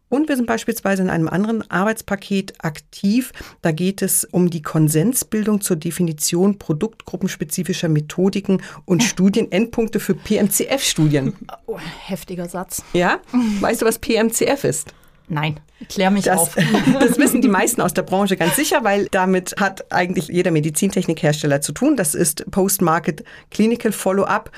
Und 0.10 0.28
wir 0.28 0.36
sind 0.36 0.48
beispielsweise 0.48 1.04
in 1.04 1.10
einem 1.10 1.28
anderen 1.28 1.70
Arbeitspaket 1.70 2.56
aktiv. 2.60 3.32
Da 3.62 3.72
geht 3.72 4.02
es 4.02 4.26
um 4.26 4.50
die 4.50 4.62
Konsensbildung 4.62 5.62
zur 5.62 5.76
Definition 5.76 6.58
produktgruppenspezifischer 6.58 7.90
Methodiken 7.90 8.62
und 8.86 9.04
Studienendpunkte 9.04 10.00
für 10.00 10.16
PMCF-Studien. 10.16 11.36
Oh, 11.68 11.78
heftiger 11.78 12.50
Satz. 12.50 12.84
Ja? 12.94 13.20
Weißt 13.60 13.82
du, 13.82 13.86
was 13.86 14.00
PMCF 14.00 14.64
ist? 14.64 14.94
Nein, 15.32 15.60
klär 15.90 16.10
mich 16.10 16.26
das, 16.26 16.40
auf. 16.40 16.56
das 17.00 17.20
wissen 17.20 17.42
die 17.42 17.48
meisten 17.48 17.82
aus 17.82 17.94
der 17.94 18.02
Branche 18.02 18.36
ganz 18.36 18.56
sicher, 18.56 18.84
weil 18.84 19.08
damit 19.12 19.56
hat 19.60 19.92
eigentlich 19.92 20.28
jeder 20.28 20.50
Medizintechnikhersteller 20.50 21.62
zu 21.62 21.72
tun. 21.72 21.96
Das 21.96 22.16
ist 22.16 22.50
Post-Market 22.50 23.24
Clinical 23.52 23.92
Follow-up. 23.92 24.52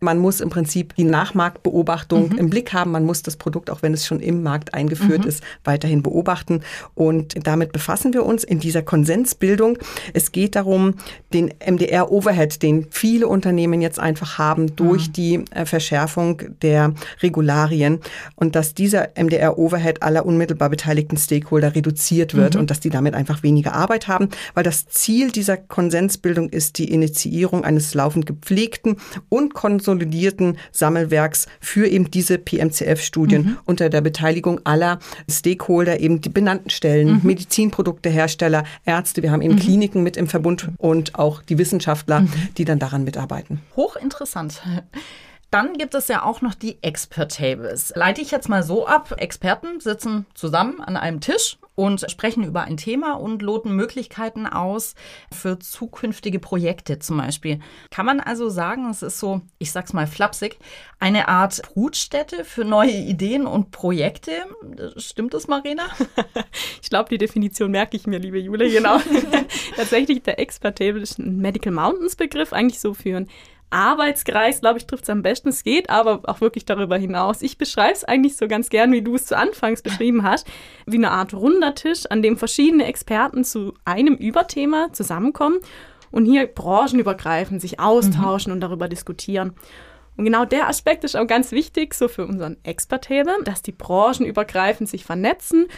Man 0.00 0.18
muss 0.18 0.40
im 0.40 0.48
Prinzip 0.48 0.94
die 0.94 1.04
Nachmarktbeobachtung 1.04 2.30
mhm. 2.30 2.38
im 2.38 2.50
Blick 2.50 2.72
haben. 2.72 2.92
Man 2.92 3.04
muss 3.04 3.22
das 3.22 3.36
Produkt, 3.36 3.68
auch 3.68 3.82
wenn 3.82 3.92
es 3.92 4.06
schon 4.06 4.20
im 4.20 4.42
Markt 4.42 4.74
eingeführt 4.74 5.22
mhm. 5.22 5.28
ist, 5.28 5.42
weiterhin 5.64 6.02
beobachten. 6.02 6.62
Und 6.94 7.34
damit 7.46 7.72
befassen 7.72 8.14
wir 8.14 8.24
uns 8.24 8.44
in 8.44 8.60
dieser 8.60 8.82
Konsensbildung. 8.82 9.78
Es 10.14 10.30
geht 10.30 10.54
darum, 10.54 10.94
den 11.32 11.52
MDR-Overhead, 11.66 12.62
den 12.62 12.86
viele 12.90 13.26
Unternehmen 13.26 13.80
jetzt 13.80 13.98
einfach 13.98 14.38
haben 14.38 14.76
durch 14.76 15.08
mhm. 15.08 15.12
die 15.12 15.44
äh, 15.50 15.66
Verschärfung 15.66 16.42
der 16.62 16.94
Regularien 17.20 17.98
und 18.36 18.54
dass 18.54 18.74
dieser 18.74 19.08
MDR-Overhead 19.16 20.02
aller 20.02 20.24
unmittelbar 20.24 20.70
beteiligten 20.70 21.16
Stakeholder 21.16 21.74
reduziert 21.74 22.34
wird 22.34 22.54
mhm. 22.54 22.60
und 22.60 22.70
dass 22.70 22.80
die 22.80 22.90
damit 22.90 23.14
einfach 23.14 23.42
weniger 23.42 23.74
Arbeit 23.74 24.06
haben, 24.06 24.28
weil 24.54 24.64
das 24.64 24.86
Ziel 24.86 25.32
dieser 25.32 25.56
Konsensbildung 25.56 26.50
ist 26.50 26.78
die 26.78 26.92
Initiierung 26.92 27.64
eines 27.64 27.94
laufend 27.94 28.26
gepflegten 28.26 28.96
und 29.28 29.54
konsolidierten 29.54 29.87
konsolidierten 29.88 30.58
Sammelwerks 30.70 31.46
für 31.60 31.86
eben 31.86 32.10
diese 32.10 32.36
PMCF-Studien 32.36 33.42
mhm. 33.42 33.58
unter 33.64 33.88
der 33.88 34.02
Beteiligung 34.02 34.60
aller 34.64 34.98
Stakeholder, 35.30 36.00
eben 36.00 36.20
die 36.20 36.28
benannten 36.28 36.68
Stellen, 36.68 37.14
mhm. 37.14 37.20
Medizinproduktehersteller, 37.22 38.64
Ärzte, 38.84 39.22
wir 39.22 39.32
haben 39.32 39.40
eben 39.40 39.54
mhm. 39.54 39.60
Kliniken 39.60 40.02
mit 40.02 40.18
im 40.18 40.26
Verbund 40.26 40.68
und 40.76 41.14
auch 41.14 41.40
die 41.42 41.56
Wissenschaftler, 41.56 42.20
mhm. 42.20 42.32
die 42.58 42.66
dann 42.66 42.78
daran 42.78 43.04
mitarbeiten. 43.04 43.62
Hochinteressant. 43.76 44.60
Dann 45.50 45.72
gibt 45.78 45.94
es 45.94 46.08
ja 46.08 46.22
auch 46.22 46.42
noch 46.42 46.54
die 46.54 46.76
Expert 46.82 47.34
Tables. 47.34 47.94
Leite 47.96 48.20
ich 48.20 48.30
jetzt 48.30 48.50
mal 48.50 48.62
so 48.62 48.86
ab. 48.86 49.14
Experten 49.16 49.80
sitzen 49.80 50.26
zusammen 50.34 50.82
an 50.82 50.98
einem 50.98 51.20
Tisch 51.20 51.56
und 51.78 52.10
sprechen 52.10 52.42
über 52.42 52.62
ein 52.62 52.76
Thema 52.76 53.12
und 53.12 53.40
loten 53.40 53.70
Möglichkeiten 53.76 54.48
aus 54.48 54.96
für 55.32 55.60
zukünftige 55.60 56.40
Projekte 56.40 56.98
zum 56.98 57.18
Beispiel. 57.18 57.60
Kann 57.90 58.04
man 58.04 58.18
also 58.18 58.48
sagen, 58.48 58.90
es 58.90 59.04
ist 59.04 59.20
so, 59.20 59.42
ich 59.60 59.70
sag's 59.70 59.92
mal 59.92 60.08
flapsig, 60.08 60.58
eine 60.98 61.28
Art 61.28 61.62
Brutstätte 61.62 62.44
für 62.44 62.64
neue 62.64 62.90
Ideen 62.90 63.46
und 63.46 63.70
Projekte. 63.70 64.32
Stimmt 64.96 65.34
das, 65.34 65.46
Marina? 65.46 65.84
Ich 66.82 66.90
glaube, 66.90 67.10
die 67.10 67.18
Definition 67.18 67.70
merke 67.70 67.96
ich 67.96 68.06
mir, 68.06 68.18
liebe 68.18 68.38
Jule, 68.38 68.70
genau. 68.70 68.98
Tatsächlich, 69.76 70.22
der 70.22 70.38
Expert 70.38 70.78
Table 70.78 71.02
ist 71.02 71.18
ein 71.18 71.36
Medical 71.36 71.72
Mountains 71.72 72.16
Begriff, 72.16 72.52
eigentlich 72.52 72.80
so 72.80 72.94
für 72.94 73.18
ein 73.18 73.28
Arbeitskreis, 73.70 74.60
glaube 74.60 74.78
ich, 74.78 74.86
trifft 74.86 75.04
es 75.04 75.10
am 75.10 75.22
besten. 75.22 75.50
Es 75.50 75.62
geht 75.62 75.90
aber 75.90 76.20
auch 76.24 76.40
wirklich 76.40 76.64
darüber 76.64 76.96
hinaus. 76.96 77.42
Ich 77.42 77.58
beschreibe 77.58 77.92
es 77.92 78.04
eigentlich 78.04 78.36
so 78.36 78.48
ganz 78.48 78.70
gern, 78.70 78.92
wie 78.92 79.02
du 79.02 79.14
es 79.14 79.26
zu 79.26 79.36
Anfangs 79.36 79.82
beschrieben 79.82 80.22
hast, 80.22 80.46
wie 80.86 80.96
eine 80.96 81.10
Art 81.10 81.34
runder 81.34 81.74
Tisch, 81.74 82.06
an 82.08 82.22
dem 82.22 82.36
verschiedene 82.36 82.86
Experten 82.86 83.44
zu 83.44 83.74
einem 83.84 84.14
Überthema 84.14 84.92
zusammenkommen 84.92 85.58
und 86.10 86.24
hier 86.24 86.46
branchenübergreifend 86.46 87.60
sich 87.60 87.78
austauschen 87.78 88.50
mhm. 88.50 88.56
und 88.56 88.60
darüber 88.60 88.88
diskutieren. 88.88 89.54
Und 90.16 90.24
genau 90.24 90.44
der 90.44 90.68
Aspekt 90.68 91.04
ist 91.04 91.16
auch 91.16 91.26
ganz 91.26 91.52
wichtig, 91.52 91.94
so 91.94 92.08
für 92.08 92.26
unseren 92.26 92.56
Expert-Table, 92.64 93.44
dass 93.44 93.62
die 93.62 93.72
branchenübergreifend 93.72 94.88
sich 94.88 95.04
vernetzen, 95.04 95.68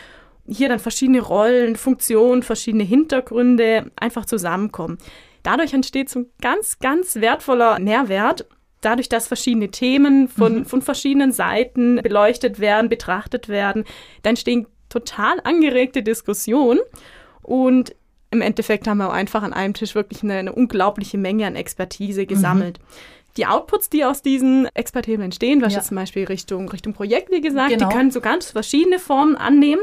hier 0.47 0.69
dann 0.69 0.79
verschiedene 0.79 1.21
Rollen, 1.21 1.77
Funktionen, 1.77 2.43
verschiedene 2.43 2.85
Hintergründe 2.85 3.91
einfach 3.97 4.25
zusammenkommen. 4.25 4.99
Dadurch 5.43 5.73
entsteht 5.73 6.09
so 6.09 6.21
ein 6.21 6.27
ganz, 6.41 6.79
ganz 6.79 7.17
wertvoller 7.17 7.79
Nährwert, 7.79 8.47
dadurch, 8.81 9.09
dass 9.09 9.29
verschiedene 9.29 9.71
Themen 9.71 10.29
von, 10.29 10.61
mhm. 10.61 10.65
von 10.65 10.83
verschiedenen 10.83 11.33
Seiten 11.33 11.97
beleuchtet 12.03 12.61
werden, 12.61 12.89
betrachtet 12.89 13.49
werden. 13.49 13.85
Da 14.23 14.31
entstehen 14.31 14.67
total 14.89 15.41
angeregte 15.45 16.03
Diskussionen 16.03 16.81
und 17.43 17.95
im 18.33 18.43
Endeffekt 18.43 18.87
haben 18.87 18.99
wir 18.99 19.09
auch 19.09 19.15
einfach 19.15 19.43
an 19.43 19.53
einem 19.53 19.75
Tisch 19.75 19.95
wirklich 19.95 20.23
eine, 20.23 20.35
eine 20.35 20.53
unglaubliche 20.53 21.19
Menge 21.19 21.47
an 21.47 21.57
Expertise 21.57 22.27
gesammelt. 22.27 22.79
Mhm. 22.79 22.85
Die 23.37 23.47
Outputs, 23.47 23.91
die 23.91 24.05
aus 24.05 24.23
diesen 24.23 24.67
Expertisen 24.75 25.23
entstehen, 25.23 25.63
was 25.63 25.73
ja. 25.73 25.79
jetzt 25.79 25.89
zum 25.89 25.97
Beispiel 25.97 26.25
Richtung, 26.25 26.69
Richtung 26.69 26.93
Projekt, 26.93 27.31
wie 27.31 27.41
gesagt, 27.41 27.71
genau. 27.71 27.89
die 27.89 27.95
können 27.95 28.11
so 28.11 28.21
ganz 28.21 28.51
verschiedene 28.51 28.99
Formen 28.99 29.37
annehmen. 29.37 29.83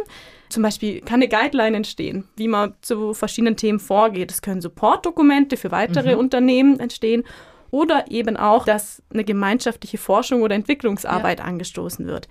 Zum 0.50 0.63
Beispiel 0.63 1.01
kann 1.01 1.16
eine 1.16 1.27
Guideline 1.27 1.75
entstehen, 1.75 2.27
wie 2.38 2.48
man 2.48 2.74
zu 2.82 3.13
verschiedenen 3.13 3.58
Themen 3.58 3.80
vorgeht. 3.80 4.32
Es 4.32 4.42
können 4.42 4.62
Supportdokumente 4.62 5.58
für 5.58 5.72
weitere 5.72 6.13
mhm. 6.13 6.20
Unternehmen 6.20 6.80
entstehen 6.80 7.24
oder 7.70 8.10
eben 8.10 8.38
auch, 8.38 8.66
dass 8.66 9.04
eine 9.13 9.24
gemeinschaftliche 9.24 9.98
Forschung 9.98 10.42
oder 10.42 10.56
Entwicklungsarbeit 10.56 11.39
ja. 11.39 11.46
angestoßen 11.46 12.08
wird. 12.08 12.27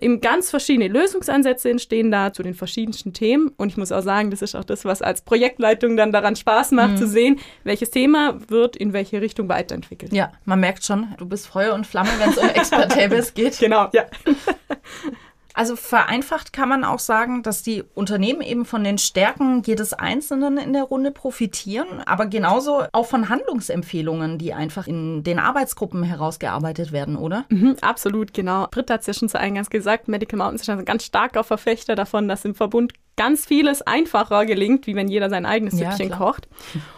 Eben 0.00 0.20
ganz 0.20 0.50
verschiedene 0.50 0.88
Lösungsansätze 0.88 1.70
entstehen 1.70 2.10
da 2.10 2.32
zu 2.32 2.42
den 2.42 2.54
verschiedensten 2.54 3.12
Themen. 3.12 3.52
Und 3.56 3.68
ich 3.68 3.76
muss 3.76 3.92
auch 3.92 4.02
sagen, 4.02 4.30
das 4.30 4.42
ist 4.42 4.54
auch 4.54 4.64
das, 4.64 4.84
was 4.84 5.02
als 5.02 5.22
Projektleitung 5.22 5.96
dann 5.96 6.12
daran 6.12 6.36
Spaß 6.36 6.72
macht, 6.72 6.92
mhm. 6.92 6.96
zu 6.96 7.06
sehen, 7.06 7.40
welches 7.64 7.90
Thema 7.90 8.38
wird 8.48 8.76
in 8.76 8.92
welche 8.92 9.20
Richtung 9.20 9.48
weiterentwickelt. 9.48 10.12
Ja, 10.12 10.32
man 10.44 10.60
merkt 10.60 10.84
schon, 10.84 11.14
du 11.18 11.26
bist 11.26 11.46
Feuer 11.46 11.74
und 11.74 11.86
Flamme, 11.86 12.10
wenn 12.18 12.30
es 12.30 12.38
um 12.38 12.48
Expert-Tables 12.54 13.34
geht. 13.34 13.58
Genau, 13.58 13.88
ja. 13.92 14.04
Also 15.56 15.74
vereinfacht 15.74 16.52
kann 16.52 16.68
man 16.68 16.84
auch 16.84 16.98
sagen, 16.98 17.42
dass 17.42 17.62
die 17.62 17.82
Unternehmen 17.94 18.42
eben 18.42 18.66
von 18.66 18.84
den 18.84 18.98
Stärken 18.98 19.62
jedes 19.64 19.94
Einzelnen 19.94 20.58
in 20.58 20.74
der 20.74 20.82
Runde 20.82 21.10
profitieren, 21.10 22.02
aber 22.04 22.26
genauso 22.26 22.84
auch 22.92 23.06
von 23.06 23.30
Handlungsempfehlungen, 23.30 24.36
die 24.36 24.52
einfach 24.52 24.86
in 24.86 25.22
den 25.22 25.38
Arbeitsgruppen 25.38 26.02
herausgearbeitet 26.02 26.92
werden, 26.92 27.16
oder? 27.16 27.46
Mhm, 27.48 27.76
absolut, 27.80 28.34
genau. 28.34 28.66
Britta 28.70 28.94
hat 28.94 29.00
es 29.00 29.06
ja 29.06 29.14
schon 29.14 29.30
zu 29.30 29.40
Eingangs 29.40 29.70
gesagt, 29.70 30.08
Medical 30.08 30.36
Mountains 30.36 30.60
ist 30.60 30.68
ein 30.68 30.84
ganz 30.84 31.04
starker 31.04 31.42
Verfechter 31.42 31.94
davon, 31.94 32.28
dass 32.28 32.44
im 32.44 32.54
Verbund 32.54 32.92
ganz 33.16 33.46
vieles 33.46 33.82
einfacher 33.82 34.44
gelingt, 34.44 34.86
wie 34.86 34.94
wenn 34.94 35.08
jeder 35.08 35.30
sein 35.30 35.46
eigenes 35.46 35.78
ja, 35.78 35.90
Süppchen 35.90 36.10
kocht. 36.16 36.48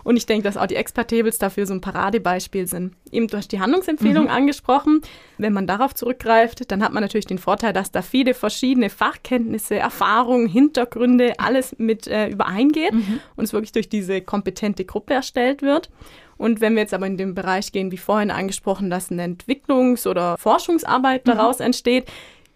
Und 0.02 0.16
ich 0.16 0.26
denke, 0.26 0.44
dass 0.44 0.56
auch 0.56 0.66
die 0.66 0.74
Expert-Tables 0.74 1.38
dafür 1.38 1.66
so 1.66 1.74
ein 1.74 1.80
Paradebeispiel 1.80 2.66
sind. 2.66 2.94
Eben 3.12 3.28
durch 3.28 3.46
die 3.46 3.60
Handlungsempfehlung 3.60 4.24
mhm. 4.24 4.30
angesprochen. 4.30 5.00
Wenn 5.38 5.52
man 5.52 5.66
darauf 5.66 5.94
zurückgreift, 5.94 6.70
dann 6.70 6.82
hat 6.82 6.92
man 6.92 7.02
natürlich 7.02 7.26
den 7.26 7.38
Vorteil, 7.38 7.72
dass 7.72 7.92
da 7.92 8.02
viele 8.02 8.34
verschiedene 8.34 8.90
Fachkenntnisse, 8.90 9.76
Erfahrungen, 9.76 10.48
Hintergründe, 10.48 11.34
alles 11.38 11.76
mit 11.78 12.08
äh, 12.08 12.28
übereingeht 12.28 12.92
mhm. 12.92 13.20
und 13.36 13.44
es 13.44 13.52
wirklich 13.52 13.72
durch 13.72 13.88
diese 13.88 14.20
kompetente 14.20 14.84
Gruppe 14.84 15.14
erstellt 15.14 15.62
wird. 15.62 15.88
Und 16.36 16.60
wenn 16.60 16.74
wir 16.74 16.82
jetzt 16.82 16.94
aber 16.94 17.06
in 17.06 17.16
den 17.16 17.34
Bereich 17.34 17.72
gehen, 17.72 17.90
wie 17.90 17.96
vorhin 17.96 18.30
angesprochen, 18.30 18.90
dass 18.90 19.10
eine 19.10 19.24
Entwicklungs- 19.24 20.06
oder 20.06 20.38
Forschungsarbeit 20.38 21.26
mhm. 21.26 21.32
daraus 21.32 21.60
entsteht, 21.60 22.06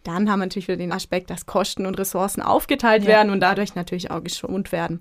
dann 0.05 0.31
haben 0.31 0.41
wir 0.41 0.47
natürlich 0.47 0.69
wieder 0.69 0.79
den 0.79 0.93
Aspekt, 0.93 1.31
dass 1.31 1.47
Kosten 1.47 1.87
und 1.87 1.99
Ressourcen 1.99 2.43
aufgeteilt 2.43 3.05
ja. 3.05 3.09
werden 3.09 3.31
und 3.31 3.41
dadurch 3.41 3.75
natürlich 3.75 4.11
auch 4.11 4.23
geschont 4.23 4.73
werden. 4.73 5.01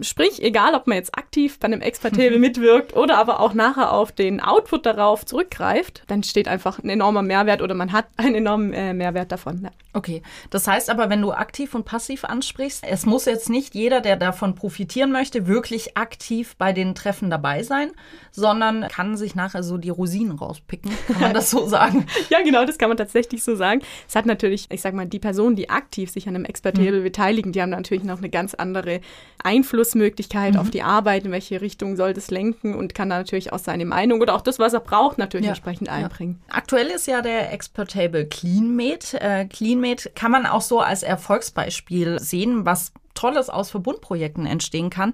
Sprich, 0.00 0.42
egal 0.42 0.74
ob 0.74 0.86
man 0.86 0.96
jetzt 0.96 1.16
aktiv 1.16 1.58
bei 1.58 1.66
einem 1.66 1.80
Expertable 1.80 2.38
mitwirkt 2.40 2.96
oder 2.96 3.18
aber 3.18 3.40
auch 3.40 3.54
nachher 3.54 3.92
auf 3.92 4.12
den 4.12 4.40
Output 4.40 4.86
darauf 4.86 5.26
zurückgreift, 5.26 6.02
dann 6.06 6.22
steht 6.22 6.48
einfach 6.48 6.78
ein 6.78 6.88
enormer 6.88 7.22
Mehrwert 7.22 7.62
oder 7.62 7.74
man 7.74 7.92
hat 7.92 8.06
einen 8.16 8.36
enormen 8.36 8.72
äh, 8.72 8.94
Mehrwert 8.94 9.32
davon. 9.32 9.62
Ja. 9.62 9.70
Okay, 9.92 10.22
das 10.50 10.68
heißt 10.68 10.88
aber, 10.88 11.10
wenn 11.10 11.20
du 11.20 11.32
aktiv 11.32 11.74
und 11.74 11.84
passiv 11.84 12.24
ansprichst, 12.24 12.84
es 12.86 13.06
muss 13.06 13.24
jetzt 13.24 13.50
nicht 13.50 13.74
jeder, 13.74 14.00
der 14.00 14.16
davon 14.16 14.54
profitieren 14.54 15.10
möchte, 15.10 15.48
wirklich 15.48 15.96
aktiv 15.96 16.54
bei 16.56 16.72
den 16.72 16.94
Treffen 16.94 17.28
dabei 17.28 17.64
sein, 17.64 17.90
sondern 18.30 18.86
kann 18.88 19.16
sich 19.16 19.34
nachher 19.34 19.64
so 19.64 19.78
die 19.78 19.90
Rosinen 19.90 20.32
rauspicken. 20.32 20.92
Kann 21.08 21.20
man 21.20 21.34
das 21.34 21.50
so 21.50 21.66
sagen? 21.68 22.06
ja, 22.28 22.40
genau, 22.42 22.64
das 22.64 22.78
kann 22.78 22.88
man 22.88 22.96
tatsächlich 22.96 23.42
so 23.42 23.56
sagen. 23.56 23.82
Es 24.08 24.14
hat 24.14 24.26
natürlich, 24.26 24.39
ich 24.48 24.80
sag 24.80 24.94
mal, 24.94 25.06
die 25.06 25.18
Personen, 25.18 25.56
die 25.56 25.70
aktiv 25.70 26.10
sich 26.10 26.28
an 26.28 26.34
einem 26.34 26.44
Expertable 26.44 27.00
mhm. 27.00 27.04
beteiligen, 27.04 27.52
die 27.52 27.62
haben 27.62 27.70
natürlich 27.70 28.04
noch 28.04 28.18
eine 28.18 28.30
ganz 28.30 28.54
andere 28.54 29.00
Einflussmöglichkeit 29.42 30.54
mhm. 30.54 30.60
auf 30.60 30.70
die 30.70 30.82
Arbeit, 30.82 31.24
in 31.24 31.32
welche 31.32 31.60
Richtung 31.60 31.96
soll 31.96 32.14
das 32.14 32.30
lenken 32.30 32.74
und 32.74 32.94
kann 32.94 33.10
da 33.10 33.18
natürlich 33.18 33.52
auch 33.52 33.58
seine 33.58 33.84
Meinung 33.84 34.20
oder 34.20 34.34
auch 34.34 34.42
das, 34.42 34.58
was 34.58 34.72
er 34.72 34.80
braucht, 34.80 35.18
natürlich 35.18 35.46
ja. 35.46 35.52
entsprechend 35.52 35.88
einbringen. 35.88 36.40
Ja. 36.48 36.56
Aktuell 36.56 36.86
ist 36.88 37.06
ja 37.06 37.22
der 37.22 37.52
Expertable 37.52 38.26
CleanMate. 38.26 39.20
Äh, 39.20 39.46
CleanMate 39.46 40.10
kann 40.14 40.30
man 40.30 40.46
auch 40.46 40.62
so 40.62 40.80
als 40.80 41.02
Erfolgsbeispiel 41.02 42.18
sehen, 42.18 42.64
was 42.64 42.92
Tolles 43.20 43.50
aus 43.50 43.70
Verbundprojekten 43.70 44.46
entstehen 44.46 44.88
kann. 44.88 45.12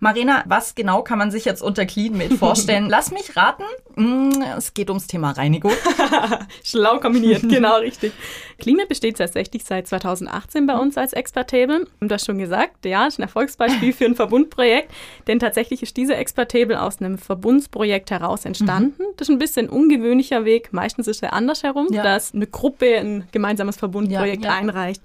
Marina, 0.00 0.42
was 0.46 0.74
genau 0.74 1.02
kann 1.02 1.18
man 1.18 1.30
sich 1.30 1.44
jetzt 1.44 1.62
unter 1.62 1.86
CleanMate 1.86 2.34
vorstellen? 2.38 2.88
Lass 2.88 3.12
mich 3.12 3.36
raten. 3.36 3.62
Mm, 3.94 4.42
es 4.58 4.74
geht 4.74 4.90
ums 4.90 5.06
Thema 5.06 5.30
Reinigung. 5.30 5.70
Schlau 6.64 6.98
kombiniert, 6.98 7.42
genau 7.48 7.76
richtig. 7.76 8.12
CleanMate 8.58 8.88
besteht 8.88 9.18
tatsächlich 9.18 9.64
seit 9.64 9.86
2018 9.86 10.66
bei 10.66 10.76
uns 10.76 10.98
als 10.98 11.12
Expert-Table. 11.12 11.86
Und 12.00 12.08
das 12.10 12.24
schon 12.24 12.38
gesagt, 12.38 12.84
ja, 12.84 13.06
ist 13.06 13.20
ein 13.20 13.22
Erfolgsbeispiel 13.22 13.92
für 13.92 14.06
ein 14.06 14.16
Verbundprojekt. 14.16 14.92
Denn 15.28 15.38
tatsächlich 15.38 15.82
ist 15.82 15.96
diese 15.96 16.16
Expert-Table 16.16 16.82
aus 16.82 17.00
einem 17.00 17.18
Verbundsprojekt 17.18 18.10
heraus 18.10 18.44
entstanden. 18.44 18.94
Mhm. 18.98 19.14
Das 19.16 19.28
ist 19.28 19.32
ein 19.32 19.38
bisschen 19.38 19.68
ungewöhnlicher 19.68 20.44
Weg. 20.44 20.72
Meistens 20.72 21.06
ist 21.06 21.22
er 21.22 21.32
andersherum, 21.32 21.86
ja. 21.92 22.02
dass 22.02 22.34
eine 22.34 22.48
Gruppe 22.48 22.98
ein 22.98 23.28
gemeinsames 23.30 23.76
Verbundprojekt 23.76 24.44
ja, 24.44 24.50
ja. 24.50 24.56
einreicht. 24.58 25.02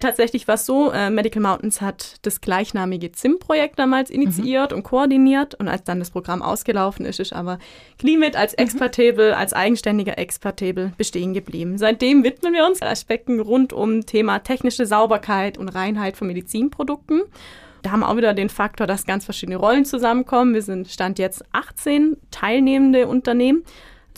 Tatsächlich 0.00 0.46
war 0.46 0.54
es 0.54 0.64
so, 0.64 0.92
äh, 0.92 1.10
Medical 1.10 1.42
Mountains 1.42 1.80
hat 1.80 2.16
das 2.22 2.40
gleichnamige 2.40 3.10
ZIM-Projekt 3.10 3.78
damals 3.78 4.10
initiiert 4.10 4.70
mhm. 4.70 4.78
und 4.78 4.82
koordiniert 4.84 5.54
und 5.56 5.66
als 5.66 5.82
dann 5.84 5.98
das 5.98 6.10
Programm 6.10 6.40
ausgelaufen 6.40 7.04
ist, 7.04 7.18
ist 7.18 7.32
aber 7.32 7.58
Climate 7.98 8.38
als 8.38 8.52
mhm. 8.52 8.64
Expertable, 8.64 9.36
als 9.36 9.52
eigenständiger 9.52 10.16
Expertable 10.16 10.92
bestehen 10.96 11.34
geblieben. 11.34 11.78
Seitdem 11.78 12.22
widmen 12.22 12.52
wir 12.52 12.64
uns 12.64 12.80
Aspekten 12.80 13.40
rund 13.40 13.72
um 13.72 14.06
Thema 14.06 14.38
technische 14.38 14.86
Sauberkeit 14.86 15.58
und 15.58 15.68
Reinheit 15.68 16.16
von 16.16 16.28
Medizinprodukten. 16.28 17.22
Da 17.82 17.90
haben 17.90 18.00
wir 18.00 18.08
auch 18.08 18.16
wieder 18.16 18.34
den 18.34 18.48
Faktor, 18.48 18.86
dass 18.86 19.04
ganz 19.04 19.24
verschiedene 19.24 19.56
Rollen 19.56 19.84
zusammenkommen. 19.84 20.54
Wir 20.54 20.62
sind 20.62 20.88
Stand 20.88 21.18
jetzt 21.18 21.44
18 21.52 22.16
teilnehmende 22.30 23.06
Unternehmen 23.06 23.64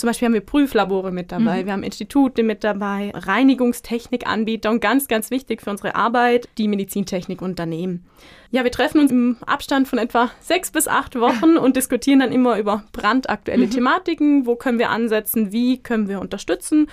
zum 0.00 0.08
Beispiel 0.08 0.26
haben 0.26 0.34
wir 0.34 0.40
Prüflabore 0.40 1.12
mit 1.12 1.30
dabei, 1.30 1.62
mhm. 1.62 1.66
wir 1.66 1.72
haben 1.72 1.82
Institute 1.82 2.42
mit 2.42 2.64
dabei, 2.64 3.12
Reinigungstechnikanbieter 3.14 4.70
und 4.70 4.80
ganz, 4.80 5.08
ganz 5.08 5.30
wichtig 5.30 5.62
für 5.62 5.70
unsere 5.70 5.94
Arbeit, 5.94 6.48
die 6.58 6.68
Medizintechnikunternehmen. 6.68 8.04
Ja, 8.50 8.64
wir 8.64 8.72
treffen 8.72 9.00
uns 9.00 9.10
im 9.10 9.36
Abstand 9.46 9.86
von 9.86 9.98
etwa 9.98 10.30
sechs 10.40 10.70
bis 10.70 10.88
acht 10.88 11.18
Wochen 11.20 11.56
und 11.56 11.76
diskutieren 11.76 12.20
dann 12.20 12.32
immer 12.32 12.58
über 12.58 12.84
brandaktuelle 12.92 13.66
mhm. 13.66 13.70
Thematiken, 13.70 14.46
wo 14.46 14.56
können 14.56 14.78
wir 14.78 14.90
ansetzen, 14.90 15.52
wie 15.52 15.82
können 15.82 16.08
wir 16.08 16.20
unterstützen 16.20 16.88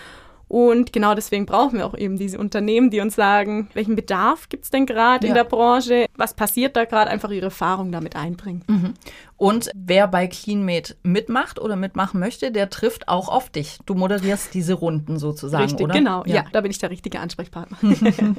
und 0.48 0.94
genau 0.94 1.14
deswegen 1.14 1.46
brauchen 1.46 1.78
wir 1.78 1.86
auch 1.86 1.98
eben 1.98 2.18
diese 2.18 2.40
Unternehmen, 2.40 2.90
die 2.90 3.02
uns 3.02 3.16
sagen, 3.16 3.70
welchen 3.74 3.96
Bedarf 3.96 4.48
gibt 4.48 4.64
es 4.64 4.70
denn 4.70 4.86
gerade 4.86 5.26
ja. 5.26 5.30
in 5.30 5.36
der 5.36 5.44
Branche, 5.44 6.06
was 6.16 6.34
passiert 6.34 6.76
da 6.78 6.86
gerade, 6.86 7.12
einfach 7.12 7.32
ihre 7.32 7.46
Erfahrung 7.46 7.92
damit 7.92 8.16
einbringen. 8.16 8.64
Mhm. 8.68 8.94
Und 9.36 9.70
wer 9.76 10.08
bei 10.08 10.28
CleanMate 10.28 10.96
mitmacht 11.04 11.60
oder 11.60 11.76
mitmachen 11.76 12.20
möchte, 12.20 12.52
der 12.52 12.70
trifft 12.70 13.08
auch 13.08 13.30
auf 13.30 13.50
dich. 13.50 13.78
Du 13.86 13.94
moderierst 13.94 14.54
diese 14.54 14.74
Runden 14.74 15.20
sozusagen, 15.20 15.66
Richtig, 15.66 15.84
oder? 15.84 15.94
genau. 15.94 16.24
Ja. 16.26 16.36
ja. 16.36 16.46
da 16.52 16.62
bin 16.62 16.72
ich 16.72 16.80
der 16.80 16.90
richtige 16.90 17.20
Ansprechpartner. 17.20 17.78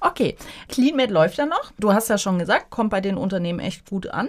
Okay, 0.00 0.36
CleanMed 0.68 1.10
läuft 1.10 1.38
ja 1.38 1.46
noch. 1.46 1.72
Du 1.78 1.92
hast 1.92 2.08
ja 2.08 2.18
schon 2.18 2.38
gesagt, 2.38 2.70
kommt 2.70 2.90
bei 2.90 3.00
den 3.00 3.16
Unternehmen 3.16 3.60
echt 3.60 3.88
gut 3.88 4.08
an. 4.08 4.28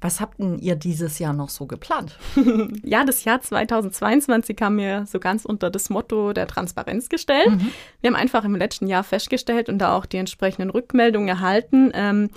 Was 0.00 0.20
habt 0.20 0.38
denn 0.38 0.58
ihr 0.58 0.76
dieses 0.76 1.18
Jahr 1.18 1.32
noch 1.32 1.48
so 1.48 1.66
geplant? 1.66 2.18
ja, 2.82 3.04
das 3.04 3.24
Jahr 3.24 3.40
2022 3.40 4.56
haben 4.60 4.78
wir 4.78 5.06
so 5.06 5.18
ganz 5.18 5.44
unter 5.44 5.70
das 5.70 5.90
Motto 5.90 6.32
der 6.32 6.46
Transparenz 6.46 7.08
gestellt. 7.08 7.50
Mhm. 7.50 7.70
Wir 8.00 8.10
haben 8.10 8.16
einfach 8.16 8.44
im 8.44 8.54
letzten 8.54 8.86
Jahr 8.86 9.04
festgestellt 9.04 9.68
und 9.68 9.78
da 9.78 9.96
auch 9.96 10.06
die 10.06 10.18
entsprechenden 10.18 10.70
Rückmeldungen 10.70 11.28
erhalten, 11.28 11.90
ähm, 11.94 12.30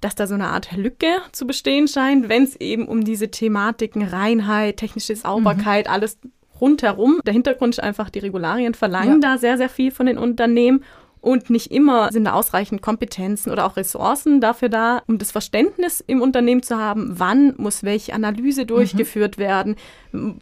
dass 0.00 0.14
da 0.14 0.26
so 0.26 0.34
eine 0.34 0.48
Art 0.48 0.72
Lücke 0.72 1.18
zu 1.32 1.46
bestehen 1.46 1.88
scheint, 1.88 2.28
wenn 2.28 2.44
es 2.44 2.56
eben 2.56 2.86
um 2.86 3.04
diese 3.04 3.30
Thematiken 3.30 4.02
Reinheit, 4.02 4.76
technische 4.76 5.16
Sauberkeit, 5.16 5.86
mhm. 5.86 5.92
alles 5.92 6.18
rundherum. 6.60 7.20
Der 7.24 7.32
Hintergrund 7.32 7.74
ist 7.74 7.82
einfach, 7.82 8.10
die 8.10 8.18
Regularien 8.20 8.74
verlangen 8.74 9.20
ja. 9.22 9.32
da 9.32 9.38
sehr, 9.38 9.56
sehr 9.56 9.68
viel 9.68 9.90
von 9.90 10.06
den 10.06 10.18
Unternehmen 10.18 10.84
und 11.26 11.50
nicht 11.50 11.72
immer 11.72 12.12
sind 12.12 12.26
da 12.26 12.34
ausreichend 12.34 12.82
Kompetenzen 12.82 13.50
oder 13.50 13.66
auch 13.66 13.76
Ressourcen 13.76 14.40
dafür 14.40 14.68
da, 14.68 15.02
um 15.08 15.18
das 15.18 15.32
Verständnis 15.32 16.00
im 16.06 16.22
Unternehmen 16.22 16.62
zu 16.62 16.78
haben, 16.78 17.18
wann 17.18 17.52
muss 17.56 17.82
welche 17.82 18.14
Analyse 18.14 18.62
mhm. 18.62 18.66
durchgeführt 18.68 19.36
mhm. 19.36 19.42
werden. 19.42 19.76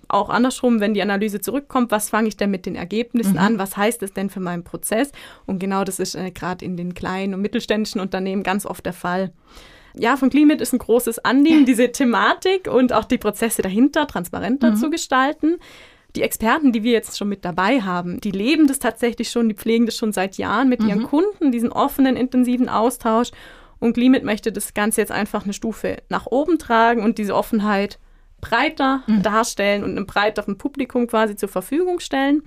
Auch 0.08 0.28
andersrum, 0.28 0.80
wenn 0.80 0.92
die 0.92 1.00
Analyse 1.00 1.40
zurückkommt, 1.40 1.90
was 1.90 2.10
fange 2.10 2.28
ich 2.28 2.36
denn 2.36 2.50
mit 2.50 2.66
den 2.66 2.76
Ergebnissen 2.76 3.32
mhm. 3.32 3.38
an? 3.38 3.58
Was 3.58 3.78
heißt 3.78 4.02
das 4.02 4.12
denn 4.12 4.28
für 4.28 4.40
meinen 4.40 4.62
Prozess? 4.62 5.10
Und 5.46 5.58
genau 5.58 5.84
das 5.84 5.98
ist 5.98 6.16
äh, 6.16 6.30
gerade 6.30 6.62
in 6.62 6.76
den 6.76 6.92
kleinen 6.92 7.32
und 7.32 7.40
mittelständischen 7.40 8.02
Unternehmen 8.02 8.42
ganz 8.42 8.66
oft 8.66 8.84
der 8.84 8.92
Fall. 8.92 9.32
Ja, 9.96 10.18
von 10.18 10.28
Climate 10.28 10.62
ist 10.62 10.74
ein 10.74 10.80
großes 10.80 11.20
Anliegen, 11.20 11.64
diese 11.64 11.92
Thematik 11.92 12.68
und 12.70 12.92
auch 12.92 13.06
die 13.06 13.16
Prozesse 13.16 13.62
dahinter 13.62 14.06
transparenter 14.06 14.72
mhm. 14.72 14.76
zu 14.76 14.90
gestalten 14.90 15.56
die 16.14 16.22
Experten, 16.22 16.72
die 16.72 16.82
wir 16.82 16.92
jetzt 16.92 17.18
schon 17.18 17.28
mit 17.28 17.44
dabei 17.44 17.80
haben, 17.80 18.20
die 18.20 18.30
leben 18.30 18.66
das 18.66 18.78
tatsächlich 18.78 19.30
schon, 19.30 19.48
die 19.48 19.54
pflegen 19.54 19.86
das 19.86 19.96
schon 19.96 20.12
seit 20.12 20.36
Jahren 20.36 20.68
mit 20.68 20.80
mhm. 20.80 20.88
ihren 20.88 21.02
Kunden, 21.04 21.50
diesen 21.50 21.72
offenen, 21.72 22.16
intensiven 22.16 22.68
Austausch. 22.68 23.30
Und 23.80 23.94
Glimit 23.94 24.24
möchte 24.24 24.52
das 24.52 24.74
Ganze 24.74 25.00
jetzt 25.00 25.10
einfach 25.10 25.44
eine 25.44 25.52
Stufe 25.52 25.98
nach 26.08 26.26
oben 26.26 26.58
tragen 26.58 27.02
und 27.02 27.18
diese 27.18 27.34
Offenheit 27.34 27.98
breiter 28.40 29.02
mhm. 29.06 29.22
darstellen 29.22 29.82
und 29.82 29.90
einem 29.90 30.06
breiteren 30.06 30.56
Publikum 30.56 31.06
quasi 31.06 31.34
zur 31.34 31.48
Verfügung 31.48 32.00
stellen. 32.00 32.42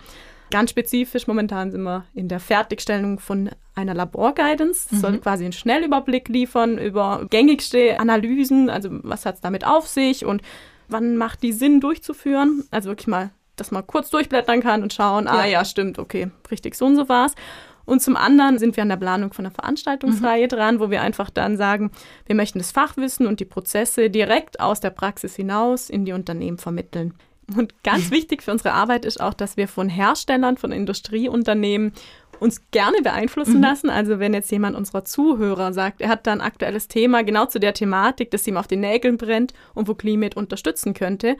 Ganz 0.50 0.70
spezifisch, 0.70 1.28
momentan 1.28 1.72
sind 1.72 1.84
wir 1.84 2.06
in 2.14 2.30
der 2.30 2.40
Fertigstellung 2.40 3.20
von 3.20 3.50
einer 3.76 3.94
Laborguidance. 3.94 4.88
Das 4.90 5.00
mhm. 5.00 5.02
soll 5.02 5.18
quasi 5.18 5.44
einen 5.44 5.54
Schnellüberblick 5.54 6.30
liefern 6.30 6.78
über 6.78 7.28
gängigste 7.30 8.00
Analysen, 8.00 8.70
also 8.70 8.90
was 9.04 9.26
hat 9.26 9.36
es 9.36 9.42
damit 9.42 9.68
auf 9.68 9.88
sich 9.88 10.24
und 10.24 10.42
wann 10.88 11.18
macht 11.18 11.44
die 11.44 11.52
Sinn 11.52 11.82
durchzuführen. 11.82 12.64
Also 12.72 12.90
wirklich 12.90 13.08
mal 13.08 13.32
dass 13.60 13.72
man 13.72 13.86
kurz 13.86 14.10
durchblättern 14.10 14.62
kann 14.62 14.84
und 14.84 14.94
schauen, 14.94 15.28
ah 15.28 15.46
ja, 15.46 15.66
stimmt, 15.66 16.00
okay, 16.00 16.30
richtig, 16.50 16.76
so 16.76 16.86
und 16.86 16.96
so 16.96 17.10
war's. 17.10 17.34
Und 17.86 18.02
zum 18.02 18.18
anderen 18.18 18.60
sind 18.60 18.76
wir 18.76 18.84
an 18.84 18.90
der 18.90 18.98
Planung 18.98 19.32
von 19.32 19.46
einer 19.46 19.56
Veranstaltungsreihe 19.56 20.44
mhm. 20.44 20.50
dran, 20.50 20.80
wo 20.82 20.90
wir 20.90 21.02
einfach 21.02 21.30
dann 21.30 21.56
sagen, 21.56 21.92
wir 22.26 22.36
möchten 22.36 22.60
das 22.60 22.72
Fachwissen 22.72 23.26
und 23.28 23.40
die 23.40 23.46
Prozesse 23.46 24.10
direkt 24.10 24.60
aus 24.60 24.82
der 24.82 24.90
Praxis 24.90 25.36
hinaus 25.38 25.90
in 25.90 26.04
die 26.04 26.12
Unternehmen 26.12 26.58
vermitteln. 26.58 27.14
Und 27.56 27.82
ganz 27.84 28.12
wichtig 28.12 28.44
für 28.44 28.52
unsere 28.52 28.74
Arbeit 28.74 29.06
ist 29.06 29.22
auch, 29.22 29.34
dass 29.34 29.56
wir 29.56 29.70
von 29.70 29.88
Herstellern, 29.88 30.58
von 30.58 30.74
Industrieunternehmen 30.74 31.94
uns 32.42 32.70
gerne 32.72 33.02
beeinflussen 33.02 33.58
mhm. 33.58 33.64
lassen. 33.64 33.90
Also 33.90 34.20
wenn 34.20 34.34
jetzt 34.34 34.52
jemand 34.52 34.76
unserer 34.76 35.06
Zuhörer 35.06 35.72
sagt, 35.72 36.02
er 36.02 36.10
hat 36.10 36.28
da 36.28 36.34
ein 36.34 36.42
aktuelles 36.42 36.90
Thema 36.90 37.24
genau 37.24 37.46
zu 37.46 37.60
der 37.60 37.74
Thematik, 37.74 38.32
das 38.32 38.46
ihm 38.48 38.58
auf 38.58 38.68
den 38.68 38.82
Nägeln 38.82 39.16
brennt 39.16 39.54
und 39.74 39.88
wo 39.88 39.96
Climate 39.96 40.38
unterstützen 40.38 40.94
könnte, 40.94 41.38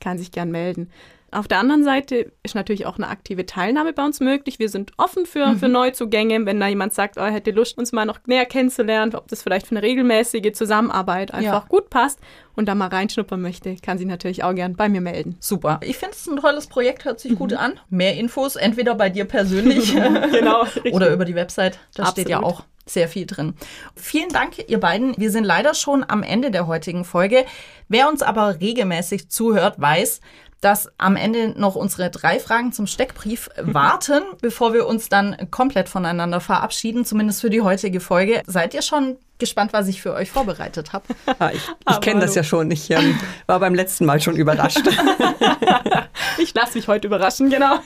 kann 0.00 0.16
sich 0.16 0.32
gern 0.32 0.50
melden. 0.50 0.90
Auf 1.32 1.46
der 1.48 1.58
anderen 1.58 1.84
Seite 1.84 2.32
ist 2.42 2.54
natürlich 2.54 2.86
auch 2.86 2.96
eine 2.96 3.08
aktive 3.08 3.46
Teilnahme 3.46 3.92
bei 3.92 4.04
uns 4.04 4.20
möglich. 4.20 4.58
Wir 4.58 4.68
sind 4.68 4.92
offen 4.96 5.26
für, 5.26 5.46
mhm. 5.46 5.58
für 5.58 5.68
Neuzugänge. 5.68 6.44
Wenn 6.44 6.58
da 6.58 6.66
jemand 6.66 6.92
sagt, 6.92 7.16
oh, 7.18 7.20
er 7.20 7.30
hätte 7.30 7.52
Lust, 7.52 7.78
uns 7.78 7.92
mal 7.92 8.04
noch 8.04 8.18
näher 8.26 8.46
kennenzulernen, 8.46 9.14
ob 9.14 9.28
das 9.28 9.42
vielleicht 9.42 9.66
für 9.68 9.76
eine 9.76 9.82
regelmäßige 9.82 10.52
Zusammenarbeit 10.52 11.32
einfach 11.32 11.62
ja. 11.62 11.66
gut 11.68 11.90
passt 11.90 12.18
und 12.56 12.66
da 12.66 12.74
mal 12.74 12.88
reinschnuppern 12.88 13.40
möchte, 13.40 13.76
kann 13.76 13.98
sich 13.98 14.06
natürlich 14.06 14.42
auch 14.42 14.54
gern 14.54 14.74
bei 14.74 14.88
mir 14.88 15.00
melden. 15.00 15.36
Super. 15.40 15.80
Ich 15.82 15.96
finde 15.98 16.14
es 16.16 16.26
ein 16.26 16.36
tolles 16.36 16.66
Projekt, 16.66 17.04
hört 17.04 17.20
sich 17.20 17.32
mhm. 17.32 17.36
gut 17.36 17.52
an. 17.52 17.78
Mehr 17.90 18.16
Infos 18.16 18.56
entweder 18.56 18.94
bei 18.94 19.08
dir 19.08 19.24
persönlich 19.24 19.94
genau, 20.32 20.64
oder 20.92 21.12
über 21.12 21.24
die 21.24 21.34
Website. 21.34 21.78
Da 21.94 22.02
Absolut. 22.02 22.12
steht 22.12 22.28
ja 22.28 22.42
auch 22.42 22.64
sehr 22.86 23.08
viel 23.08 23.26
drin. 23.26 23.54
Vielen 23.94 24.30
Dank, 24.30 24.68
ihr 24.68 24.80
beiden. 24.80 25.14
Wir 25.16 25.30
sind 25.30 25.44
leider 25.44 25.74
schon 25.74 26.04
am 26.06 26.22
Ende 26.22 26.50
der 26.50 26.66
heutigen 26.66 27.04
Folge. 27.04 27.44
Wer 27.88 28.08
uns 28.08 28.22
aber 28.22 28.60
regelmäßig 28.60 29.28
zuhört, 29.28 29.80
weiß, 29.80 30.20
dass 30.60 30.88
am 30.98 31.16
Ende 31.16 31.58
noch 31.58 31.74
unsere 31.74 32.10
drei 32.10 32.38
Fragen 32.38 32.72
zum 32.72 32.86
Steckbrief 32.86 33.48
warten, 33.60 34.22
bevor 34.40 34.74
wir 34.74 34.86
uns 34.86 35.08
dann 35.08 35.50
komplett 35.50 35.88
voneinander 35.88 36.40
verabschieden, 36.40 37.04
zumindest 37.04 37.40
für 37.40 37.50
die 37.50 37.62
heutige 37.62 38.00
Folge. 38.00 38.42
Seid 38.46 38.74
ihr 38.74 38.82
schon 38.82 39.16
gespannt, 39.38 39.72
was 39.72 39.88
ich 39.88 40.02
für 40.02 40.12
euch 40.12 40.30
vorbereitet 40.30 40.92
habe? 40.92 41.04
Ich 41.52 41.62
ich 41.88 42.00
kenne 42.00 42.20
das 42.20 42.34
ja 42.34 42.44
schon. 42.44 42.70
Ich 42.70 42.90
ähm, 42.90 43.18
war 43.46 43.58
beim 43.60 43.74
letzten 43.74 44.04
Mal 44.04 44.20
schon 44.20 44.36
überrascht. 44.36 44.82
ich 46.38 46.54
lasse 46.54 46.76
mich 46.76 46.86
heute 46.86 47.06
überraschen, 47.06 47.48
genau. 47.48 47.78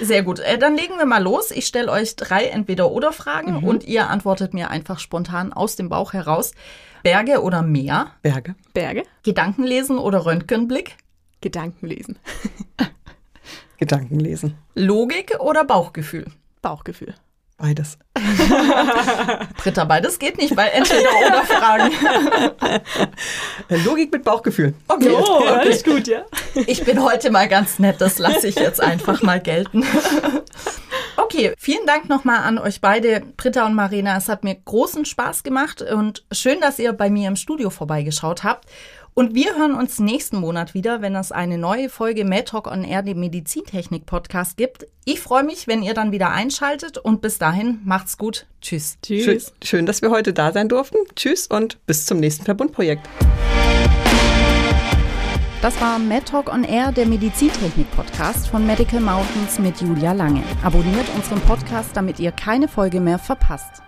Sehr 0.00 0.22
gut. 0.22 0.38
Äh, 0.38 0.56
dann 0.56 0.76
legen 0.76 0.96
wir 0.98 1.04
mal 1.04 1.22
los. 1.22 1.50
Ich 1.50 1.66
stelle 1.66 1.90
euch 1.90 2.14
drei 2.16 2.44
Entweder-Oder-Fragen 2.44 3.60
mhm. 3.60 3.64
und 3.64 3.84
ihr 3.84 4.08
antwortet 4.08 4.54
mir 4.54 4.70
einfach 4.70 5.00
spontan 5.00 5.52
aus 5.52 5.74
dem 5.74 5.88
Bauch 5.88 6.12
heraus. 6.12 6.52
Berge 7.02 7.42
oder 7.42 7.62
Meer? 7.62 8.12
Berge. 8.22 8.54
Berge. 8.72 9.02
Gedankenlesen 9.24 9.98
oder 9.98 10.24
Röntgenblick? 10.24 10.96
Gedanken 11.42 11.86
lesen. 11.88 12.18
Gedanken 13.76 14.18
lesen. 14.20 14.56
Logik 14.74 15.38
oder 15.40 15.64
Bauchgefühl? 15.64 16.26
Bauchgefühl. 16.62 17.14
Beides. 17.58 17.98
Britta, 19.56 19.84
beides 19.84 20.18
geht 20.18 20.38
nicht 20.38 20.56
bei 20.56 20.68
entweder 20.68 21.10
oder 21.26 21.44
Fragen. 21.44 21.92
Logik 23.84 24.10
mit 24.10 24.24
Bauchgefühl. 24.24 24.74
Okay. 24.88 25.10
Oh, 25.10 25.38
okay. 25.38 25.48
alles 25.48 25.84
gut, 25.84 26.08
ja. 26.08 26.24
Ich 26.66 26.84
bin 26.84 27.02
heute 27.02 27.30
mal 27.30 27.48
ganz 27.48 27.78
nett, 27.78 28.00
das 28.00 28.18
lasse 28.18 28.48
ich 28.48 28.56
jetzt 28.56 28.80
einfach 28.80 29.22
mal 29.22 29.40
gelten. 29.40 29.84
Okay, 31.16 31.52
vielen 31.56 31.86
Dank 31.86 32.08
nochmal 32.08 32.38
an 32.38 32.58
euch 32.58 32.80
beide, 32.80 33.22
Britta 33.36 33.64
und 33.64 33.74
Marina. 33.74 34.16
Es 34.16 34.28
hat 34.28 34.44
mir 34.44 34.54
großen 34.54 35.04
Spaß 35.04 35.42
gemacht 35.44 35.82
und 35.82 36.24
schön, 36.32 36.60
dass 36.60 36.78
ihr 36.78 36.92
bei 36.92 37.10
mir 37.10 37.28
im 37.28 37.36
Studio 37.36 37.70
vorbeigeschaut 37.70 38.42
habt. 38.42 38.66
Und 39.14 39.34
wir 39.34 39.56
hören 39.56 39.74
uns 39.74 39.98
nächsten 39.98 40.38
Monat 40.38 40.72
wieder, 40.72 41.02
wenn 41.02 41.14
es 41.14 41.32
eine 41.32 41.58
neue 41.58 41.90
Folge 41.90 42.24
MedTalk 42.24 42.66
on 42.66 42.82
Air, 42.82 43.02
dem 43.02 43.20
Medizintechnik-Podcast 43.20 44.56
gibt. 44.56 44.86
Ich 45.04 45.20
freue 45.20 45.44
mich, 45.44 45.66
wenn 45.66 45.82
ihr 45.82 45.92
dann 45.92 46.12
wieder 46.12 46.30
einschaltet 46.30 46.96
und 46.96 47.20
bis 47.20 47.38
dahin 47.38 47.80
macht's 47.84 48.16
gut. 48.16 48.46
Tschüss. 48.62 48.96
Tschüss. 49.02 49.24
Schön, 49.24 49.42
schön 49.62 49.86
dass 49.86 50.00
wir 50.00 50.10
heute 50.10 50.32
da 50.32 50.50
sein 50.52 50.70
durften. 50.70 50.96
Tschüss 51.14 51.46
und 51.46 51.84
bis 51.84 52.06
zum 52.06 52.20
nächsten 52.20 52.44
Verbundprojekt. 52.46 53.06
Das 55.60 55.78
war 55.80 55.98
MedTalk 55.98 56.50
on 56.50 56.64
Air, 56.64 56.90
der 56.90 57.06
Medizintechnik-Podcast 57.06 58.48
von 58.48 58.66
Medical 58.66 59.00
Mountains 59.00 59.58
mit 59.58 59.78
Julia 59.80 60.12
Lange. 60.12 60.42
Abonniert 60.64 61.06
unseren 61.14 61.40
Podcast, 61.42 61.90
damit 61.94 62.18
ihr 62.18 62.32
keine 62.32 62.66
Folge 62.66 62.98
mehr 62.98 63.18
verpasst. 63.18 63.82